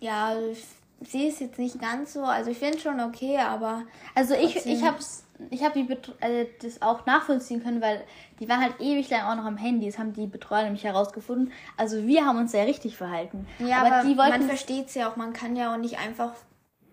Ja, 0.01 0.33
ich 0.37 0.65
sehe 1.09 1.29
es 1.29 1.39
jetzt 1.39 1.57
nicht 1.57 1.79
ganz 1.79 2.11
so. 2.13 2.23
Also 2.23 2.51
ich 2.51 2.57
finde 2.57 2.75
es 2.75 2.83
schon 2.83 2.99
okay, 2.99 3.37
aber 3.37 3.83
Also 4.13 4.33
ich, 4.33 4.53
Trotzdem. 4.55 4.73
ich 4.73 4.83
hab's, 4.83 5.23
ich 5.49 5.63
habe 5.63 5.73
die 5.73 5.83
Bet- 5.83 6.15
also 6.21 6.49
das 6.61 6.81
auch 6.81 7.05
nachvollziehen 7.05 7.63
können, 7.63 7.81
weil 7.81 8.03
die 8.39 8.47
waren 8.49 8.61
halt 8.61 8.79
ewig 8.79 9.09
lang 9.09 9.21
auch 9.23 9.35
noch 9.35 9.45
am 9.45 9.57
Handy. 9.57 9.85
Das 9.85 9.97
haben 9.99 10.13
die 10.13 10.27
Betreuer 10.27 10.63
nämlich 10.63 10.83
herausgefunden. 10.83 11.51
Also 11.77 12.05
wir 12.05 12.25
haben 12.25 12.37
uns 12.37 12.51
sehr 12.51 12.65
richtig 12.67 12.97
verhalten. 12.97 13.47
ja, 13.59 13.81
aber, 13.83 14.07
die 14.07 14.15
man 14.15 14.29
wollten 14.31 14.47
versteht 14.47 14.87
es 14.87 14.95
ja 14.95 15.09
auch. 15.09 15.15
Man 15.15 15.33
kann 15.33 15.55
ja 15.55 15.73
auch 15.73 15.77
nicht 15.77 15.97
einfach 15.99 16.33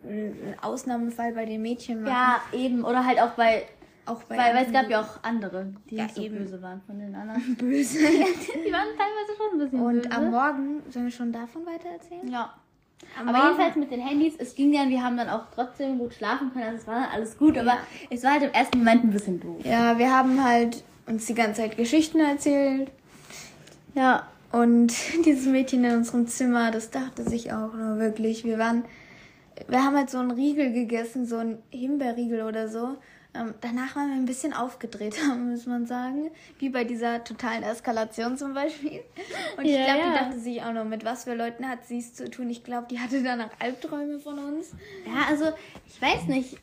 einen 0.05 0.55
Ausnahmefall 0.63 1.33
bei 1.33 1.45
den 1.47 1.63
Mädchen 1.63 2.03
machen. 2.03 2.13
ja 2.13 2.41
eben 2.57 2.85
oder 2.85 3.05
halt 3.05 3.21
auch 3.21 3.31
bei 3.31 3.65
auch 4.09 4.23
bei 4.23 4.37
weil, 4.39 4.55
weil 4.55 4.67
es 4.67 4.73
gab 4.73 4.89
ja 4.89 5.01
auch 5.01 5.19
andere, 5.25 5.75
die 5.91 5.97
Ja, 5.97 6.05
nicht 6.05 6.15
so 6.15 6.23
eben. 6.23 6.39
böse 6.39 6.63
waren 6.63 6.81
von 6.83 6.97
den 6.99 7.13
anderen. 7.17 7.57
böse. 7.59 7.99
die 7.99 8.73
waren 8.73 8.87
teilweise 8.97 9.37
schon 9.37 9.53
ein 9.53 9.59
bisschen 9.59 9.81
Und 9.81 10.03
böse. 10.03 10.13
am 10.13 10.31
Morgen, 10.31 10.83
sollen 10.91 11.07
wir 11.07 11.13
schon 11.13 11.33
davon 11.33 11.67
weiter 11.67 11.89
erzählen? 11.89 12.29
ja. 12.31 12.55
Am 13.19 13.29
Aber 13.29 13.39
Morgen- 13.39 13.51
jedenfalls 13.53 13.77
mit 13.77 13.91
den 13.91 14.01
Handys, 14.01 14.35
es 14.39 14.55
ging 14.55 14.73
dann, 14.73 14.89
wir 14.91 15.03
haben 15.03 15.17
dann 15.17 15.29
auch 15.31 15.45
trotzdem 15.55 15.99
gut 15.99 16.15
schlafen 16.15 16.53
können, 16.53 16.65
also 16.65 16.79
es 16.79 16.87
war 16.87 16.95
dann 17.01 17.11
alles 17.11 17.39
gut, 17.39 17.57
aber 17.57 17.67
Ja. 17.71 17.79
es 18.11 18.23
war 18.25 18.33
halt 18.33 18.43
im 18.43 18.53
ersten 18.53 18.79
Moment 18.79 19.05
ein 19.05 19.11
bisschen 19.11 19.41
doof. 19.41 19.65
Ja, 19.65 19.99
wir 19.99 20.11
haben 20.15 20.43
halt 20.45 20.83
uns 21.07 21.27
die 21.27 21.35
ganze 21.35 21.63
Zeit 21.63 21.77
Geschichten 21.77 22.21
erzählt. 22.21 22.91
Ja. 23.95 24.27
Und 24.53 24.93
dieses 25.27 25.47
Mädchen 25.47 25.85
in 25.85 25.97
unserem 25.97 26.27
Zimmer, 26.27 26.71
das 26.71 26.91
dachte 26.91 27.23
sich 27.29 27.53
auch 27.53 27.73
nur 27.75 27.99
wirklich. 27.99 28.45
Wir 28.45 28.59
waren, 28.59 28.85
wir 29.69 29.83
haben 29.85 29.97
halt 29.97 30.11
so 30.11 30.19
einen 30.19 30.31
Riegel 30.33 30.73
gegessen, 30.73 31.27
so 31.27 31.37
einen 31.39 31.59
Himbeerriegel 31.71 32.43
oder 32.43 32.69
so. 32.69 32.97
Ähm, 33.39 33.55
danach 33.61 33.95
waren 33.97 34.09
wir 34.09 34.17
ein 34.17 34.27
bisschen 34.27 34.53
aufgedreht, 34.53 35.17
muss 35.39 35.67
man 35.67 35.87
sagen. 35.87 36.31
Wie 36.59 36.69
bei 36.69 36.85
dieser 36.85 37.23
totalen 37.25 37.63
Eskalation 37.63 38.37
zum 38.37 38.55
Beispiel. 38.55 39.01
Und 39.57 39.65
ich 39.65 39.73
Ja, 39.73 39.85
glaube, 39.85 39.99
ja. 40.01 40.07
die 40.13 40.19
dachte 40.19 40.39
sich 40.41 40.63
auch 40.63 40.73
noch, 40.73 40.85
mit 40.85 41.05
was 41.05 41.25
für 41.25 41.35
Leuten 41.35 41.69
hat 41.69 41.85
sie 41.87 41.99
es 41.99 42.15
zu 42.15 42.31
tun. 42.31 42.49
Ich 42.51 42.65
glaube, 42.65 42.87
die 42.91 42.99
hatte 43.01 43.23
danach 43.23 43.51
Albträume 43.59 44.19
von 44.19 44.39
uns. 44.39 44.73
Ja, 45.07 45.27
also, 45.29 45.47
ich 45.87 46.01
weiß 46.01 46.27
nicht. 46.27 46.59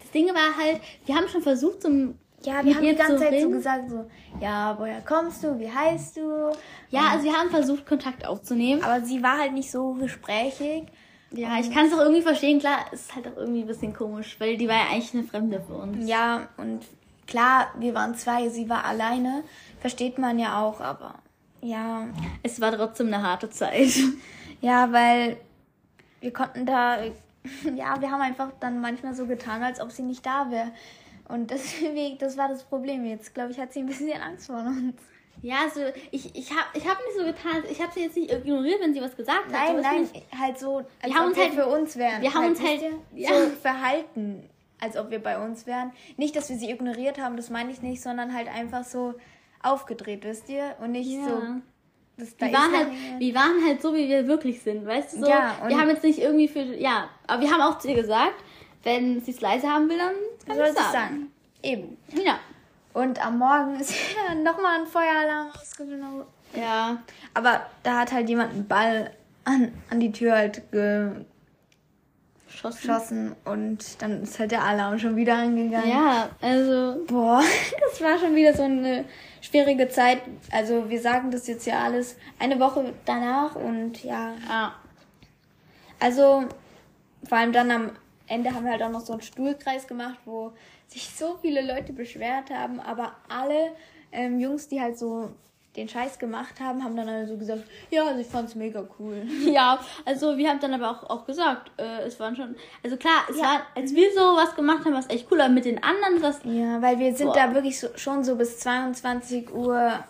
Das 0.00 0.10
Ding 0.12 0.26
war 0.28 0.56
halt, 0.56 0.80
wir 1.06 1.14
haben 1.16 1.28
schon 1.28 1.42
versucht, 1.42 1.82
zum. 1.82 2.18
Ja, 2.42 2.64
wir 2.64 2.74
haben 2.74 2.82
die 2.84 2.94
ganze 2.94 3.18
Zeit 3.18 3.28
so 3.32 3.34
reden. 3.36 3.52
gesagt, 3.52 3.90
so, 3.90 4.10
ja, 4.40 4.74
woher 4.78 5.02
kommst 5.02 5.44
du, 5.44 5.58
wie 5.58 5.70
heißt 5.70 6.16
du? 6.16 6.50
Ja, 6.88 7.08
also 7.12 7.24
wir 7.24 7.34
haben 7.34 7.50
versucht, 7.50 7.84
Kontakt 7.86 8.26
aufzunehmen. 8.26 8.82
Aber 8.82 9.04
sie 9.04 9.22
war 9.22 9.36
halt 9.38 9.52
nicht 9.52 9.70
so 9.70 9.92
gesprächig. 9.92 10.84
Ja, 11.32 11.58
ich 11.60 11.70
kann 11.70 11.86
es 11.86 11.92
auch 11.92 12.00
irgendwie 12.00 12.22
verstehen. 12.22 12.58
Klar, 12.58 12.86
es 12.92 13.02
ist 13.02 13.14
halt 13.14 13.28
auch 13.28 13.36
irgendwie 13.36 13.60
ein 13.60 13.66
bisschen 13.66 13.94
komisch, 13.94 14.36
weil 14.38 14.56
die 14.56 14.68
war 14.68 14.76
ja 14.76 14.90
eigentlich 14.90 15.14
eine 15.14 15.22
Fremde 15.22 15.60
für 15.60 15.74
uns. 15.74 16.08
Ja, 16.08 16.48
und 16.56 16.84
klar, 17.26 17.68
wir 17.78 17.94
waren 17.94 18.14
zwei, 18.16 18.48
sie 18.48 18.68
war 18.68 18.84
alleine. 18.84 19.44
Versteht 19.80 20.18
man 20.18 20.38
ja 20.38 20.60
auch, 20.60 20.80
aber 20.80 21.14
ja. 21.62 22.08
Es 22.42 22.60
war 22.60 22.72
trotzdem 22.72 23.08
eine 23.08 23.22
harte 23.22 23.50
Zeit. 23.50 23.92
Ja, 24.62 24.92
weil 24.92 25.38
wir 26.20 26.34
konnten 26.34 26.66
da, 26.66 27.02
ja, 27.74 27.98
wir 27.98 28.10
haben 28.10 28.20
einfach 28.20 28.50
dann 28.60 28.82
manchmal 28.82 29.14
so 29.14 29.24
getan, 29.24 29.62
als 29.62 29.80
ob 29.80 29.90
sie 29.90 30.02
nicht 30.02 30.26
da 30.26 30.50
wäre. 30.50 30.70
Und 31.28 31.50
deswegen, 31.50 32.18
das 32.18 32.36
war 32.36 32.48
das 32.48 32.64
Problem. 32.64 33.06
Jetzt, 33.06 33.32
glaube 33.32 33.52
ich, 33.52 33.58
hat 33.58 33.72
sie 33.72 33.80
ein 33.80 33.86
bisschen 33.86 34.20
Angst 34.20 34.48
vor 34.48 34.58
uns. 34.58 34.96
Ja, 35.42 35.56
also 35.62 35.80
ich, 36.10 36.34
ich 36.36 36.50
habe 36.50 36.66
ich 36.74 36.86
hab 36.86 36.98
nicht 36.98 37.16
so 37.16 37.24
getan, 37.24 37.62
ich 37.70 37.80
habe 37.80 37.92
sie 37.92 38.00
jetzt 38.02 38.16
nicht 38.16 38.30
ignoriert, 38.32 38.80
wenn 38.80 38.92
sie 38.92 39.00
was 39.00 39.16
gesagt 39.16 39.46
hat. 39.46 39.50
Nein, 39.52 39.72
so 39.72 39.76
ist 39.78 39.82
nein, 39.84 40.00
nicht. 40.02 40.14
halt 40.38 40.58
so, 40.58 40.76
als 40.78 40.86
Wir 41.04 41.14
haben 41.14 41.22
ob 41.22 41.28
uns 41.28 41.36
wir 41.36 41.44
halt- 41.44 41.54
für 41.54 41.66
uns 41.66 41.96
wären. 41.96 42.22
wir 42.22 42.34
haben 42.34 42.46
uns 42.46 42.58
wisst 42.60 42.68
halt- 42.70 42.82
ja. 43.14 43.28
so 43.28 43.50
verhalten, 43.62 44.50
als 44.80 44.96
ob 44.96 45.10
wir 45.10 45.18
bei 45.22 45.38
uns 45.42 45.66
wären. 45.66 45.92
Nicht, 46.16 46.36
dass 46.36 46.48
wir 46.50 46.56
sie 46.56 46.70
ignoriert 46.70 47.18
haben, 47.18 47.36
das 47.36 47.48
meine 47.50 47.70
ich 47.70 47.80
nicht, 47.82 48.02
sondern 48.02 48.34
halt 48.34 48.48
einfach 48.48 48.84
so 48.84 49.14
aufgedreht, 49.62 50.24
wisst 50.24 50.48
ihr? 50.48 50.76
Und 50.80 50.92
nicht 50.92 51.10
Ja. 51.10 51.24
so. 51.26 51.42
Wir 52.38 52.52
waren, 52.52 52.76
halt, 52.76 52.88
wir 53.18 53.34
waren 53.34 53.64
halt 53.66 53.80
so, 53.80 53.94
wie 53.94 54.06
wir 54.06 54.26
wirklich 54.26 54.60
sind, 54.60 54.84
weißt 54.86 55.14
du? 55.14 55.20
So, 55.20 55.26
Ja, 55.28 55.56
wir 55.66 55.78
haben 55.80 55.88
jetzt 55.88 56.02
nicht 56.04 56.18
irgendwie 56.18 56.48
für. 56.48 56.60
Ja, 56.60 57.08
aber 57.26 57.40
wir 57.42 57.50
haben 57.50 57.62
auch 57.62 57.78
zu 57.78 57.88
ihr 57.88 57.94
gesagt, 57.94 58.34
wenn 58.82 59.20
sie 59.22 59.30
es 59.30 59.40
leise 59.40 59.66
haben 59.70 59.88
will, 59.88 59.96
dann 59.96 60.12
kann 60.46 60.56
sie 60.56 60.62
ich 60.70 60.76
sagen. 60.78 60.92
sagen. 60.92 61.32
Eben. 61.62 61.96
Ja. 62.22 62.38
Und 62.92 63.24
am 63.24 63.38
Morgen 63.38 63.78
ist 63.80 63.94
nochmal 64.44 64.80
ein 64.80 64.86
Feueralarm 64.86 65.50
ausgelaufen. 65.60 66.24
Ja. 66.54 66.98
Aber 67.34 67.62
da 67.82 67.98
hat 68.00 68.12
halt 68.12 68.28
jemand 68.28 68.52
einen 68.52 68.66
Ball 68.66 69.10
an, 69.44 69.72
an 69.90 70.00
die 70.00 70.10
Tür 70.12 70.34
halt 70.36 70.62
Schossen. 72.48 72.80
geschossen 72.80 73.36
und 73.44 74.02
dann 74.02 74.24
ist 74.24 74.38
halt 74.38 74.50
der 74.50 74.64
Alarm 74.64 74.98
schon 74.98 75.14
wieder 75.16 75.36
angegangen. 75.36 75.88
Ja, 75.88 76.28
also. 76.42 77.04
Boah, 77.06 77.40
das 77.90 78.00
war 78.02 78.18
schon 78.18 78.34
wieder 78.34 78.52
so 78.54 78.64
eine 78.64 79.04
schwierige 79.40 79.88
Zeit. 79.88 80.22
Also 80.50 80.90
wir 80.90 81.00
sagen 81.00 81.30
das 81.30 81.46
jetzt 81.46 81.66
ja 81.66 81.80
alles 81.84 82.16
eine 82.40 82.58
Woche 82.58 82.92
danach 83.04 83.54
und 83.54 84.02
ja, 84.02 84.32
Ja. 84.48 84.74
also 86.00 86.44
vor 87.28 87.38
allem 87.38 87.52
dann 87.52 87.70
am 87.70 87.90
Ende 88.30 88.54
haben 88.54 88.64
wir 88.64 88.72
halt 88.72 88.82
auch 88.82 88.90
noch 88.90 89.00
so 89.00 89.12
einen 89.12 89.22
Stuhlkreis 89.22 89.86
gemacht, 89.86 90.18
wo 90.24 90.52
sich 90.86 91.10
so 91.10 91.36
viele 91.42 91.62
Leute 91.62 91.92
beschwert 91.92 92.50
haben, 92.50 92.80
aber 92.80 93.12
alle 93.28 93.72
ähm, 94.12 94.38
Jungs, 94.38 94.68
die 94.68 94.80
halt 94.80 94.98
so 94.98 95.30
den 95.76 95.88
Scheiß 95.88 96.18
gemacht 96.18 96.60
haben, 96.60 96.82
haben 96.82 96.96
dann 96.96 97.08
alle 97.08 97.26
so 97.26 97.36
gesagt, 97.36 97.62
ja, 97.90 98.04
also 98.04 98.20
ich 98.20 98.26
fand's 98.26 98.54
mega 98.54 98.84
cool. 98.98 99.22
Ja, 99.52 99.78
also 100.04 100.36
wir 100.36 100.48
haben 100.48 100.58
dann 100.60 100.74
aber 100.74 100.90
auch, 100.90 101.08
auch 101.10 101.26
gesagt, 101.26 101.70
äh, 101.76 102.02
es 102.02 102.18
waren 102.18 102.34
schon, 102.34 102.56
also 102.82 102.96
klar, 102.96 103.22
es 103.28 103.38
war, 103.38 103.62
als 103.76 103.94
wir 103.94 104.12
so 104.12 104.20
was 104.20 104.54
gemacht 104.56 104.84
haben, 104.84 104.92
war 104.92 105.00
es 105.00 105.10
echt 105.10 105.30
cool, 105.30 105.40
aber 105.40 105.52
mit 105.52 105.64
den 105.64 105.82
anderen, 105.82 106.20
das 106.20 106.40
Ja, 106.44 106.82
weil 106.82 106.98
wir 106.98 107.14
sind 107.14 107.28
Boah. 107.28 107.34
da 107.34 107.54
wirklich 107.54 107.78
so, 107.78 107.88
schon 107.96 108.24
so 108.24 108.36
bis 108.36 108.58
22 108.58 109.52
Uhr. 109.54 110.04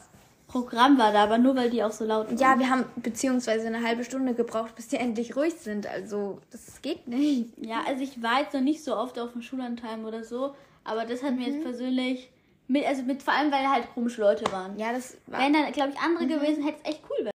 Programm 0.50 0.98
war 0.98 1.12
da, 1.12 1.22
aber 1.22 1.38
nur 1.38 1.54
weil 1.54 1.70
die 1.70 1.82
auch 1.82 1.92
so 1.92 2.04
laut 2.04 2.26
waren. 2.26 2.36
Ja, 2.38 2.58
wir 2.58 2.68
haben 2.68 2.84
beziehungsweise 2.96 3.68
eine 3.68 3.82
halbe 3.86 4.04
Stunde 4.04 4.34
gebraucht, 4.34 4.74
bis 4.74 4.88
die 4.88 4.96
endlich 4.96 5.36
ruhig 5.36 5.54
sind. 5.54 5.86
Also, 5.86 6.40
das 6.50 6.82
geht 6.82 7.06
nicht. 7.06 7.52
Ja, 7.58 7.82
also 7.86 8.02
ich 8.02 8.20
war 8.22 8.40
jetzt 8.40 8.54
noch 8.54 8.60
nicht 8.60 8.82
so 8.82 8.96
oft 8.96 9.18
auf 9.18 9.32
dem 9.32 9.42
Schullandheim 9.42 10.04
oder 10.04 10.24
so, 10.24 10.54
aber 10.82 11.04
das 11.04 11.22
hat 11.22 11.36
mir 11.36 11.48
jetzt 11.48 11.62
persönlich, 11.62 12.30
mit, 12.66 12.84
also 12.86 13.02
mit 13.02 13.22
vor 13.22 13.34
allem, 13.34 13.52
weil 13.52 13.68
halt 13.68 13.92
komische 13.94 14.20
Leute 14.20 14.50
waren. 14.50 14.78
Ja, 14.78 14.92
das 14.92 15.16
war. 15.26 15.40
Wären 15.40 15.52
dann, 15.52 15.70
glaube 15.72 15.92
ich, 15.94 16.00
andere 16.00 16.26
gewesen, 16.26 16.64
hätte 16.64 16.78
es 16.82 16.90
echt 16.90 17.02
cool 17.08 17.24
werden 17.24 17.30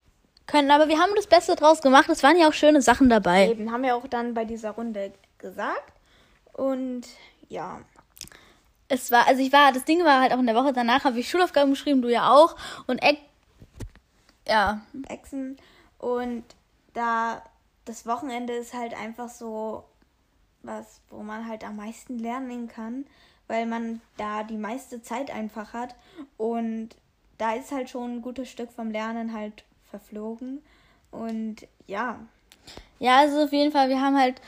können. 0.46 0.70
Aber 0.70 0.88
wir 0.88 0.98
haben 0.98 1.12
das 1.16 1.26
Beste 1.26 1.56
draus 1.56 1.82
gemacht. 1.82 2.08
Es 2.08 2.22
waren 2.22 2.36
ja 2.38 2.48
auch 2.48 2.52
schöne 2.52 2.80
Sachen 2.82 3.08
dabei. 3.08 3.50
Eben, 3.50 3.70
haben 3.72 3.82
wir 3.82 3.96
auch 3.96 4.06
dann 4.06 4.34
bei 4.34 4.44
dieser 4.44 4.70
Runde 4.70 5.12
gesagt. 5.38 5.92
Und 6.52 7.02
ja. 7.48 7.80
Es 8.94 9.10
war, 9.10 9.26
also 9.26 9.42
ich 9.42 9.52
war, 9.52 9.72
das 9.72 9.84
Ding 9.84 10.04
war 10.04 10.20
halt 10.20 10.32
auch 10.32 10.38
in 10.38 10.46
der 10.46 10.54
Woche 10.54 10.72
danach, 10.72 11.04
habe 11.04 11.18
ich 11.18 11.28
Schulaufgaben 11.28 11.70
geschrieben, 11.70 12.02
du 12.02 12.08
ja 12.08 12.30
auch. 12.30 12.56
Und 12.86 13.02
Eck, 13.02 13.18
ja, 14.46 14.80
Echsen. 15.08 15.56
Und 15.98 16.44
da 16.92 17.42
das 17.84 18.06
Wochenende 18.06 18.52
ist 18.54 18.74
halt 18.74 18.94
einfach 18.94 19.28
so 19.28 19.84
was, 20.62 21.00
wo 21.10 21.22
man 21.22 21.46
halt 21.46 21.64
am 21.64 21.76
meisten 21.76 22.18
lernen 22.18 22.68
kann, 22.68 23.04
weil 23.48 23.66
man 23.66 24.00
da 24.16 24.42
die 24.42 24.56
meiste 24.56 25.02
Zeit 25.02 25.30
einfach 25.30 25.74
hat. 25.74 25.94
Und 26.38 26.90
da 27.36 27.54
ist 27.54 27.72
halt 27.72 27.90
schon 27.90 28.16
ein 28.16 28.22
gutes 28.22 28.48
Stück 28.48 28.72
vom 28.72 28.90
Lernen 28.90 29.32
halt 29.34 29.64
verflogen. 29.90 30.62
Und 31.10 31.66
ja, 31.86 32.18
Ja, 32.98 33.18
also 33.18 33.44
auf 33.44 33.52
jeden 33.52 33.72
Fall, 33.72 33.88
wir 33.88 34.00
haben 34.00 34.18
halt. 34.18 34.40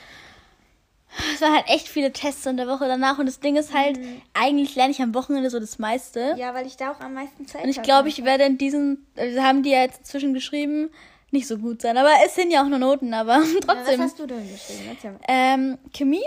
Es 1.33 1.41
waren 1.41 1.53
halt 1.53 1.67
echt 1.69 1.87
viele 1.87 2.11
Tests 2.11 2.45
in 2.45 2.57
der 2.57 2.67
Woche 2.67 2.85
danach 2.87 3.17
und 3.17 3.25
das 3.25 3.39
Ding 3.39 3.55
ist 3.55 3.73
halt, 3.73 3.99
eigentlich 4.33 4.75
lerne 4.75 4.91
ich 4.91 5.01
am 5.01 5.13
Wochenende 5.15 5.49
so 5.49 5.59
das 5.59 5.79
meiste. 5.79 6.35
ja, 6.37 6.53
weil 6.53 6.67
ich 6.67 6.77
da 6.77 6.91
auch 6.91 6.99
am 6.99 7.13
meisten 7.13 7.47
Zeit 7.47 7.63
und 7.63 7.69
ich 7.69 7.81
glaube, 7.81 8.09
ich 8.09 8.23
werde 8.25 8.43
in 8.43 8.57
diesen, 8.57 9.07
äh, 9.15 9.39
haben 9.39 9.63
die 9.63 9.71
ja 9.71 9.81
jetzt 9.81 9.99
inzwischen 9.99 10.33
geschrieben, 10.33 10.89
nicht 11.31 11.47
so 11.47 11.57
gut 11.57 11.81
sein. 11.81 11.97
Aber 11.97 12.11
es 12.25 12.35
sind 12.35 12.51
ja 12.51 12.61
auch 12.63 12.67
nur 12.67 12.79
Noten, 12.79 13.13
aber 13.13 13.33
Ja, 13.37 13.39
was 13.41 13.59
trotzdem. 13.65 14.01
hast 14.01 14.19
du 14.19 14.27
denn 14.27 14.49
geschrieben? 14.49 15.19
Ähm, 15.27 15.77
Chemie, 15.93 16.23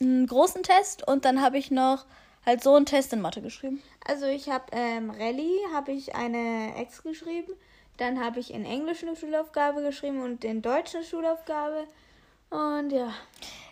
einen 0.00 0.26
großen 0.26 0.62
Test 0.62 1.06
und 1.06 1.24
dann 1.24 1.40
habe 1.42 1.58
ich 1.58 1.70
noch 1.70 2.04
halt 2.44 2.62
so 2.62 2.74
einen 2.74 2.86
Test 2.86 3.12
in 3.12 3.20
Mathe 3.20 3.40
geschrieben. 3.40 3.82
Also 4.06 4.26
ich 4.26 4.48
habe 4.48 4.64
ähm, 4.72 5.10
Rallye, 5.10 5.58
habe 5.72 5.92
ich 5.92 6.14
eine 6.14 6.74
Ex 6.76 7.02
geschrieben. 7.02 7.52
Dann 7.98 8.24
habe 8.24 8.40
ich 8.40 8.52
in 8.52 8.64
Englisch 8.64 9.02
eine 9.02 9.14
Schulaufgabe 9.16 9.82
geschrieben 9.82 10.22
und 10.22 10.44
in 10.44 10.60
Deutsch 10.62 10.94
eine 10.94 11.04
Schulaufgabe. 11.04 11.84
Und 12.52 12.90
ja. 12.90 13.12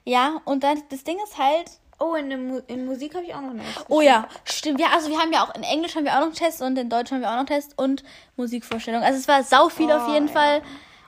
Ja, 0.04 0.40
und 0.44 0.64
dann, 0.64 0.82
das 0.88 1.04
Ding 1.04 1.18
ist 1.24 1.38
halt, 1.38 1.70
Oh, 2.02 2.14
in, 2.14 2.48
Mu 2.48 2.60
in 2.66 2.86
Musik 2.86 3.14
habe 3.14 3.26
ich 3.26 3.34
auch 3.34 3.42
noch 3.42 3.50
eine 3.50 3.60
Ex 3.60 3.84
Oh 3.88 4.00
ja, 4.00 4.26
stimmt. 4.44 4.80
Ja, 4.80 4.86
also 4.94 5.10
wir 5.10 5.18
haben 5.18 5.34
ja 5.34 5.44
auch 5.44 5.54
in 5.54 5.62
Englisch 5.62 5.94
haben 5.94 6.04
wir 6.04 6.12
auch 6.12 6.20
noch 6.20 6.26
einen 6.28 6.34
Test 6.34 6.62
und 6.62 6.78
in 6.78 6.88
Deutsch 6.88 7.10
haben 7.10 7.20
wir 7.20 7.28
auch 7.28 7.32
noch 7.32 7.40
einen 7.40 7.46
Test 7.46 7.74
und 7.76 8.02
Musikvorstellung. 8.38 9.02
Also 9.02 9.18
es 9.18 9.28
war 9.28 9.42
sau 9.44 9.68
viel 9.68 9.92
auf 9.92 10.08
Oh, 10.08 10.12
jeden 10.14 10.28
ja. 10.28 10.32
Fall. 10.32 10.62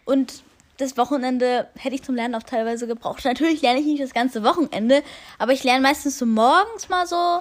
Und 0.04 0.42
das 0.76 0.98
Wochenende 0.98 1.66
hätte 1.78 1.94
ich 1.94 2.02
zum 2.02 2.14
Lernen 2.14 2.34
auch 2.34 2.42
teilweise 2.42 2.86
gebraucht. 2.86 3.24
Natürlich 3.24 3.62
lerne 3.62 3.80
ich 3.80 3.86
nicht 3.86 4.02
das 4.02 4.12
ganze 4.12 4.44
Wochenende, 4.44 5.02
aber 5.38 5.52
ich 5.52 5.64
lerne 5.64 5.80
meistens 5.80 6.18
so 6.18 6.26
morgens 6.26 6.90
mal 6.90 7.06
so. 7.06 7.40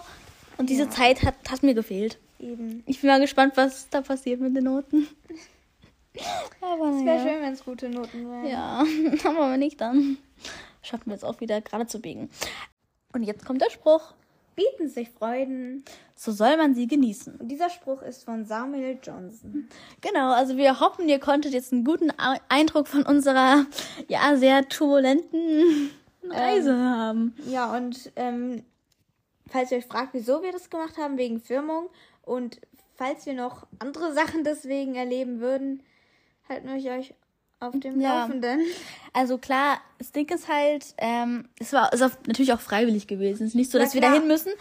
Und 0.58 0.70
diese 0.70 0.90
Zeit 0.90 1.24
hat, 1.24 1.36
hat 1.50 1.62
mir 1.62 1.74
gefehlt. 1.74 2.20
Eben. 2.40 2.84
Ich 2.88 3.02
bin 3.02 3.10
mal 3.10 3.20
gespannt, 3.20 3.54
was 3.58 3.90
da 3.90 4.00
passiert 4.00 4.40
mit 4.40 4.56
den 4.56 4.64
Noten. 4.64 5.10
Aber 6.62 6.90
Es 6.90 7.06
wäre 7.06 7.20
schön, 7.20 7.42
wenn 7.42 7.54
es 7.54 7.64
gute 7.64 7.90
Noten 7.90 8.30
wären. 8.30 8.46
Ja, 8.46 8.84
aber 9.30 9.52
wenn 9.52 9.60
nicht, 9.60 9.80
dann 9.80 10.18
schaffen 10.82 11.08
wir 11.08 11.16
es 11.16 11.24
auch 11.24 11.40
wieder 11.40 11.62
gerade 11.62 11.88
zu 11.88 12.00
biegen. 12.00 12.30
Und 13.14 13.24
jetzt 13.24 13.46
kommt 13.46 13.62
der 13.62 13.70
Spruch. 13.70 14.14
Bieten 14.56 14.90
sich 14.90 15.10
Freuden. 15.10 15.84
So 16.16 16.32
soll 16.32 16.58
man 16.58 16.76
sie 16.76 16.88
genießen. 16.88 17.36
Und 17.38 17.48
dieser 17.48 17.70
Spruch 17.70 18.02
ist 18.02 18.26
von 18.26 18.46
Samuel 18.46 19.00
Johnson. 19.02 19.70
Genau, 20.02 20.32
also 20.34 20.58
wir 20.58 20.80
hoffen, 20.80 21.08
ihr 21.08 21.20
konntet 21.20 21.54
jetzt 21.54 21.72
einen 21.72 21.86
guten 21.86 22.12
Eindruck 22.50 22.88
von 22.88 23.04
unserer, 23.04 23.66
ja, 24.08 24.36
sehr 24.36 24.68
turbulenten 24.68 25.92
Reise 26.30 26.78
haben. 26.78 27.34
Ja, 27.48 27.76
und 27.76 28.12
ähm, 28.18 28.64
falls 29.50 29.72
ihr 29.72 29.78
euch 29.78 29.86
fragt, 29.86 30.14
wieso 30.14 30.44
wir 30.44 30.52
das 30.52 30.70
gemacht 30.70 30.98
haben, 30.98 31.18
wegen 31.18 31.40
Firmung 31.40 31.90
und 32.24 32.60
falls 32.96 33.26
wir 33.26 33.34
noch 33.34 33.66
andere 33.80 34.14
Sachen 34.14 34.44
deswegen 34.44 34.96
erleben 34.96 35.40
würden, 35.40 35.82
halten 36.50 36.68
wir 36.68 36.92
euch 36.94 37.14
auf 37.60 37.74
dem 37.80 38.00
Ja. 38.02 38.22
Laufenden. 38.22 38.62
Also 39.14 39.38
klar, 39.38 39.80
das 40.00 40.12
Ding 40.12 40.28
ist 40.34 40.48
halt, 40.48 40.86
ähm, 40.98 41.48
es 41.60 41.74
war 41.74 41.94
ist 41.94 42.02
auch, 42.02 42.12
natürlich 42.26 42.54
auch 42.54 42.60
freiwillig 42.60 43.08
gewesen. 43.08 43.44
Es 43.44 43.50
ist 43.50 43.56
nicht 43.56 43.72
so, 43.72 43.78
Ja, 43.78 43.84
dass 43.86 43.94
wir 43.94 44.02
klar. 44.02 44.14
dahin 44.14 44.28
müssen. 44.28 44.52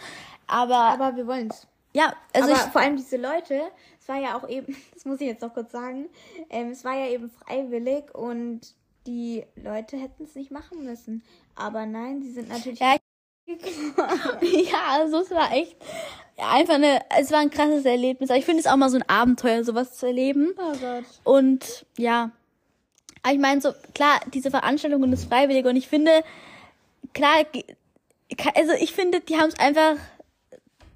Aber, 0.47 0.75
Aber 0.77 1.15
wir 1.15 1.25
wollen 1.27 1.49
es. 1.49 1.67
ja, 1.93 2.13
also 2.33 2.51
Aber 2.51 2.59
ich, 2.65 2.71
vor 2.71 2.81
allem 2.81 2.97
diese 2.97 3.17
Leute, 3.17 3.61
es 3.99 4.07
war 4.07 4.19
ja 4.19 4.37
auch 4.37 4.47
eben, 4.47 4.75
das 4.93 5.05
muss 5.05 5.19
ich 5.21 5.27
jetzt 5.27 5.41
noch 5.41 5.53
kurz 5.53 5.71
sagen, 5.71 6.07
ähm, 6.49 6.69
es 6.71 6.83
war 6.85 6.95
ja 6.95 7.07
eben 7.07 7.29
freiwillig 7.29 8.13
und 8.13 8.61
die 9.07 9.43
Leute 9.55 9.97
hätten 9.97 10.25
es 10.25 10.35
nicht 10.35 10.51
machen 10.51 10.83
müssen. 10.83 11.23
Aber 11.55 11.85
nein, 11.87 12.21
sie 12.21 12.31
sind 12.31 12.49
natürlich. 12.49 12.79
Ja, 12.79 12.95
ja, 14.41 14.77
also 14.89 15.21
es 15.21 15.31
war 15.31 15.51
echt 15.51 15.75
einfach 16.41 16.75
eine, 16.75 16.99
es 17.19 17.31
war 17.31 17.39
ein 17.39 17.49
krasses 17.49 17.85
Erlebnis. 17.85 18.29
Aber 18.29 18.39
ich 18.39 18.45
finde 18.45 18.61
es 18.61 18.67
auch 18.67 18.75
mal 18.75 18.89
so 18.89 18.97
ein 18.97 19.09
Abenteuer, 19.09 19.63
sowas 19.63 19.97
zu 19.97 20.07
erleben. 20.07 20.53
Oh 20.57 20.75
Gott. 20.79 21.05
Und 21.23 21.85
ja, 21.97 22.31
aber 23.23 23.33
ich 23.33 23.39
meine 23.39 23.61
so, 23.61 23.71
klar, 23.93 24.19
diese 24.33 24.49
Veranstaltung 24.49 25.11
ist 25.13 25.25
freiwillig 25.25 25.65
und 25.65 25.75
ich 25.75 25.87
finde, 25.87 26.23
klar, 27.13 27.45
also 28.55 28.73
ich 28.79 28.93
finde, 28.93 29.19
die 29.19 29.37
haben 29.37 29.49
es 29.49 29.59
einfach, 29.59 29.95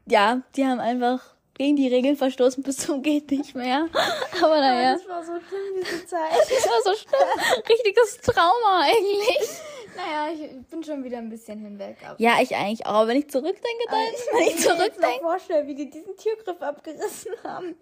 ja, 0.07 0.41
die 0.55 0.65
haben 0.65 0.79
einfach 0.79 1.35
gegen 1.57 1.75
die 1.75 1.88
Regeln 1.88 2.15
verstoßen 2.17 2.63
bis 2.63 2.77
zum 2.77 3.01
geht 3.01 3.31
nicht 3.31 3.55
mehr. 3.55 3.88
Aber 4.41 4.59
naja, 4.59 4.93
Das 4.93 5.07
war 5.07 5.24
so 5.24 5.31
schlimm, 5.33 5.83
diese 5.83 6.05
Zeit. 6.07 6.31
das 6.31 6.67
war 6.69 6.81
so 6.83 6.93
schlimm. 7.00 7.63
Richtiges 7.69 8.17
Trauma 8.21 8.81
eigentlich. 8.81 9.50
naja, 9.95 10.33
ich 10.33 10.67
bin 10.69 10.83
schon 10.83 11.03
wieder 11.03 11.17
ein 11.17 11.29
bisschen 11.29 11.59
hinweg. 11.59 11.97
Aber 12.05 12.19
Ja, 12.19 12.33
ich 12.41 12.55
eigentlich 12.55 12.85
auch. 12.85 12.91
Aber 12.95 13.07
wenn 13.07 13.17
ich 13.17 13.29
zurückdenke, 13.29 13.85
dann, 13.89 14.00
wenn 14.00 14.13
ich 14.13 14.33
mir 14.33 14.51
jetzt 14.53 14.67
noch 14.67 14.77
zurückdenke, 14.77 15.19
vorstellen, 15.21 15.67
wie 15.67 15.75
die 15.75 15.89
diesen 15.89 16.15
Türgriff 16.17 16.62
abgerissen 16.62 17.31
haben. 17.43 17.75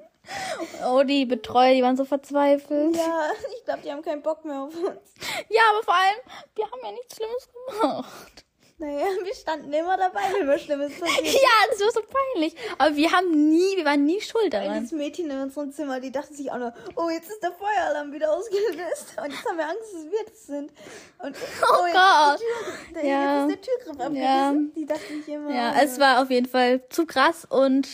oh, 0.88 1.04
die 1.04 1.26
Betreuer, 1.26 1.74
die 1.74 1.84
waren 1.84 1.98
so 1.98 2.06
verzweifelt. 2.06 2.96
Ja, 2.96 3.30
ich 3.58 3.66
glaube, 3.66 3.82
die 3.84 3.92
haben 3.92 4.02
keinen 4.02 4.22
Bock 4.22 4.46
mehr 4.46 4.62
auf 4.62 4.74
uns. 4.76 5.14
Ja, 5.50 5.62
aber 5.74 5.84
vor 5.84 5.96
allem, 5.96 6.20
wir 6.56 6.66
haben 6.66 6.80
ja 6.84 6.92
nichts 6.92 7.16
Schlimmes 7.18 7.50
gemacht. 7.82 8.46
Naja, 8.78 9.06
wir 9.24 9.34
standen 9.36 9.72
immer 9.72 9.96
dabei, 9.98 10.22
wenn 10.38 10.48
was 10.48 10.62
Schlimmes 10.62 10.92
passiert. 11.00 11.26
Ja, 11.34 11.50
das 11.70 11.80
war 11.80 11.92
so 11.92 12.02
peinlich. 12.02 12.56
Aber 12.78 12.96
wir 12.96 13.12
haben 13.12 13.50
nie, 13.50 13.78
wir 13.78 13.86
waren 13.86 14.04
nie 14.06 14.20
schuld 14.22 14.54
daran. 14.54 14.82
Das 14.84 14.92
Mädchen 14.92 15.30
in 15.30 15.40
unserem 15.40 15.72
Zimmer, 15.72 16.00
die 16.00 16.12
dachte 16.12 16.34
sich 16.34 16.52
auch 16.52 16.58
nur, 16.58 16.74
oh, 16.96 17.10
jetzt 17.10 17.30
ist 17.30 17.42
der 17.44 17.52
Feueralarm 17.54 18.12
wieder 18.12 18.32
ausgelöst. 18.34 19.16
Und 19.24 19.32
jetzt 19.32 19.46
haben 19.46 19.58
wir 19.58 19.66
Angst, 19.70 19.94
dass 19.94 20.04
wir 20.06 20.26
das 20.28 20.46
sind. 20.46 20.72
Und, 21.20 21.36
Oh 21.62 21.86
jetzt 21.86 21.96
Gott. 21.96 22.42
ist 22.42 22.94
Tür, 22.94 23.04
Ja. 23.10 23.48
jetzt 23.48 23.52
ist 23.54 23.68
der 23.68 23.76
Türgriff 23.76 24.00
abgerissen. 24.06 24.22
Ja. 24.24 24.54
Die 24.76 24.86
dachte 24.86 25.08
sich 25.08 25.28
immer. 25.30 25.54
Ja, 25.54 25.76
es 25.82 26.00
war 26.00 26.22
auf 26.22 26.30
jeden 26.30 26.48
Fall 26.48 26.82
zu 26.90 27.06
krass 27.06 27.46
und 27.50 27.88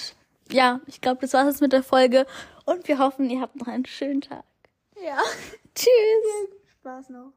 ja, 0.51 0.79
ich 0.87 0.99
glaube, 1.01 1.21
das 1.21 1.33
war's 1.33 1.45
jetzt 1.45 1.61
mit 1.61 1.73
der 1.73 1.83
Folge 1.83 2.25
und 2.65 2.87
wir 2.87 2.97
hoffen, 2.97 3.29
ihr 3.29 3.41
habt 3.41 3.55
noch 3.57 3.67
einen 3.67 3.85
schönen 3.85 4.21
Tag. 4.21 4.43
Ja. 5.03 5.17
Tschüss. 5.75 6.49
Spaß 6.79 7.09
noch. 7.09 7.31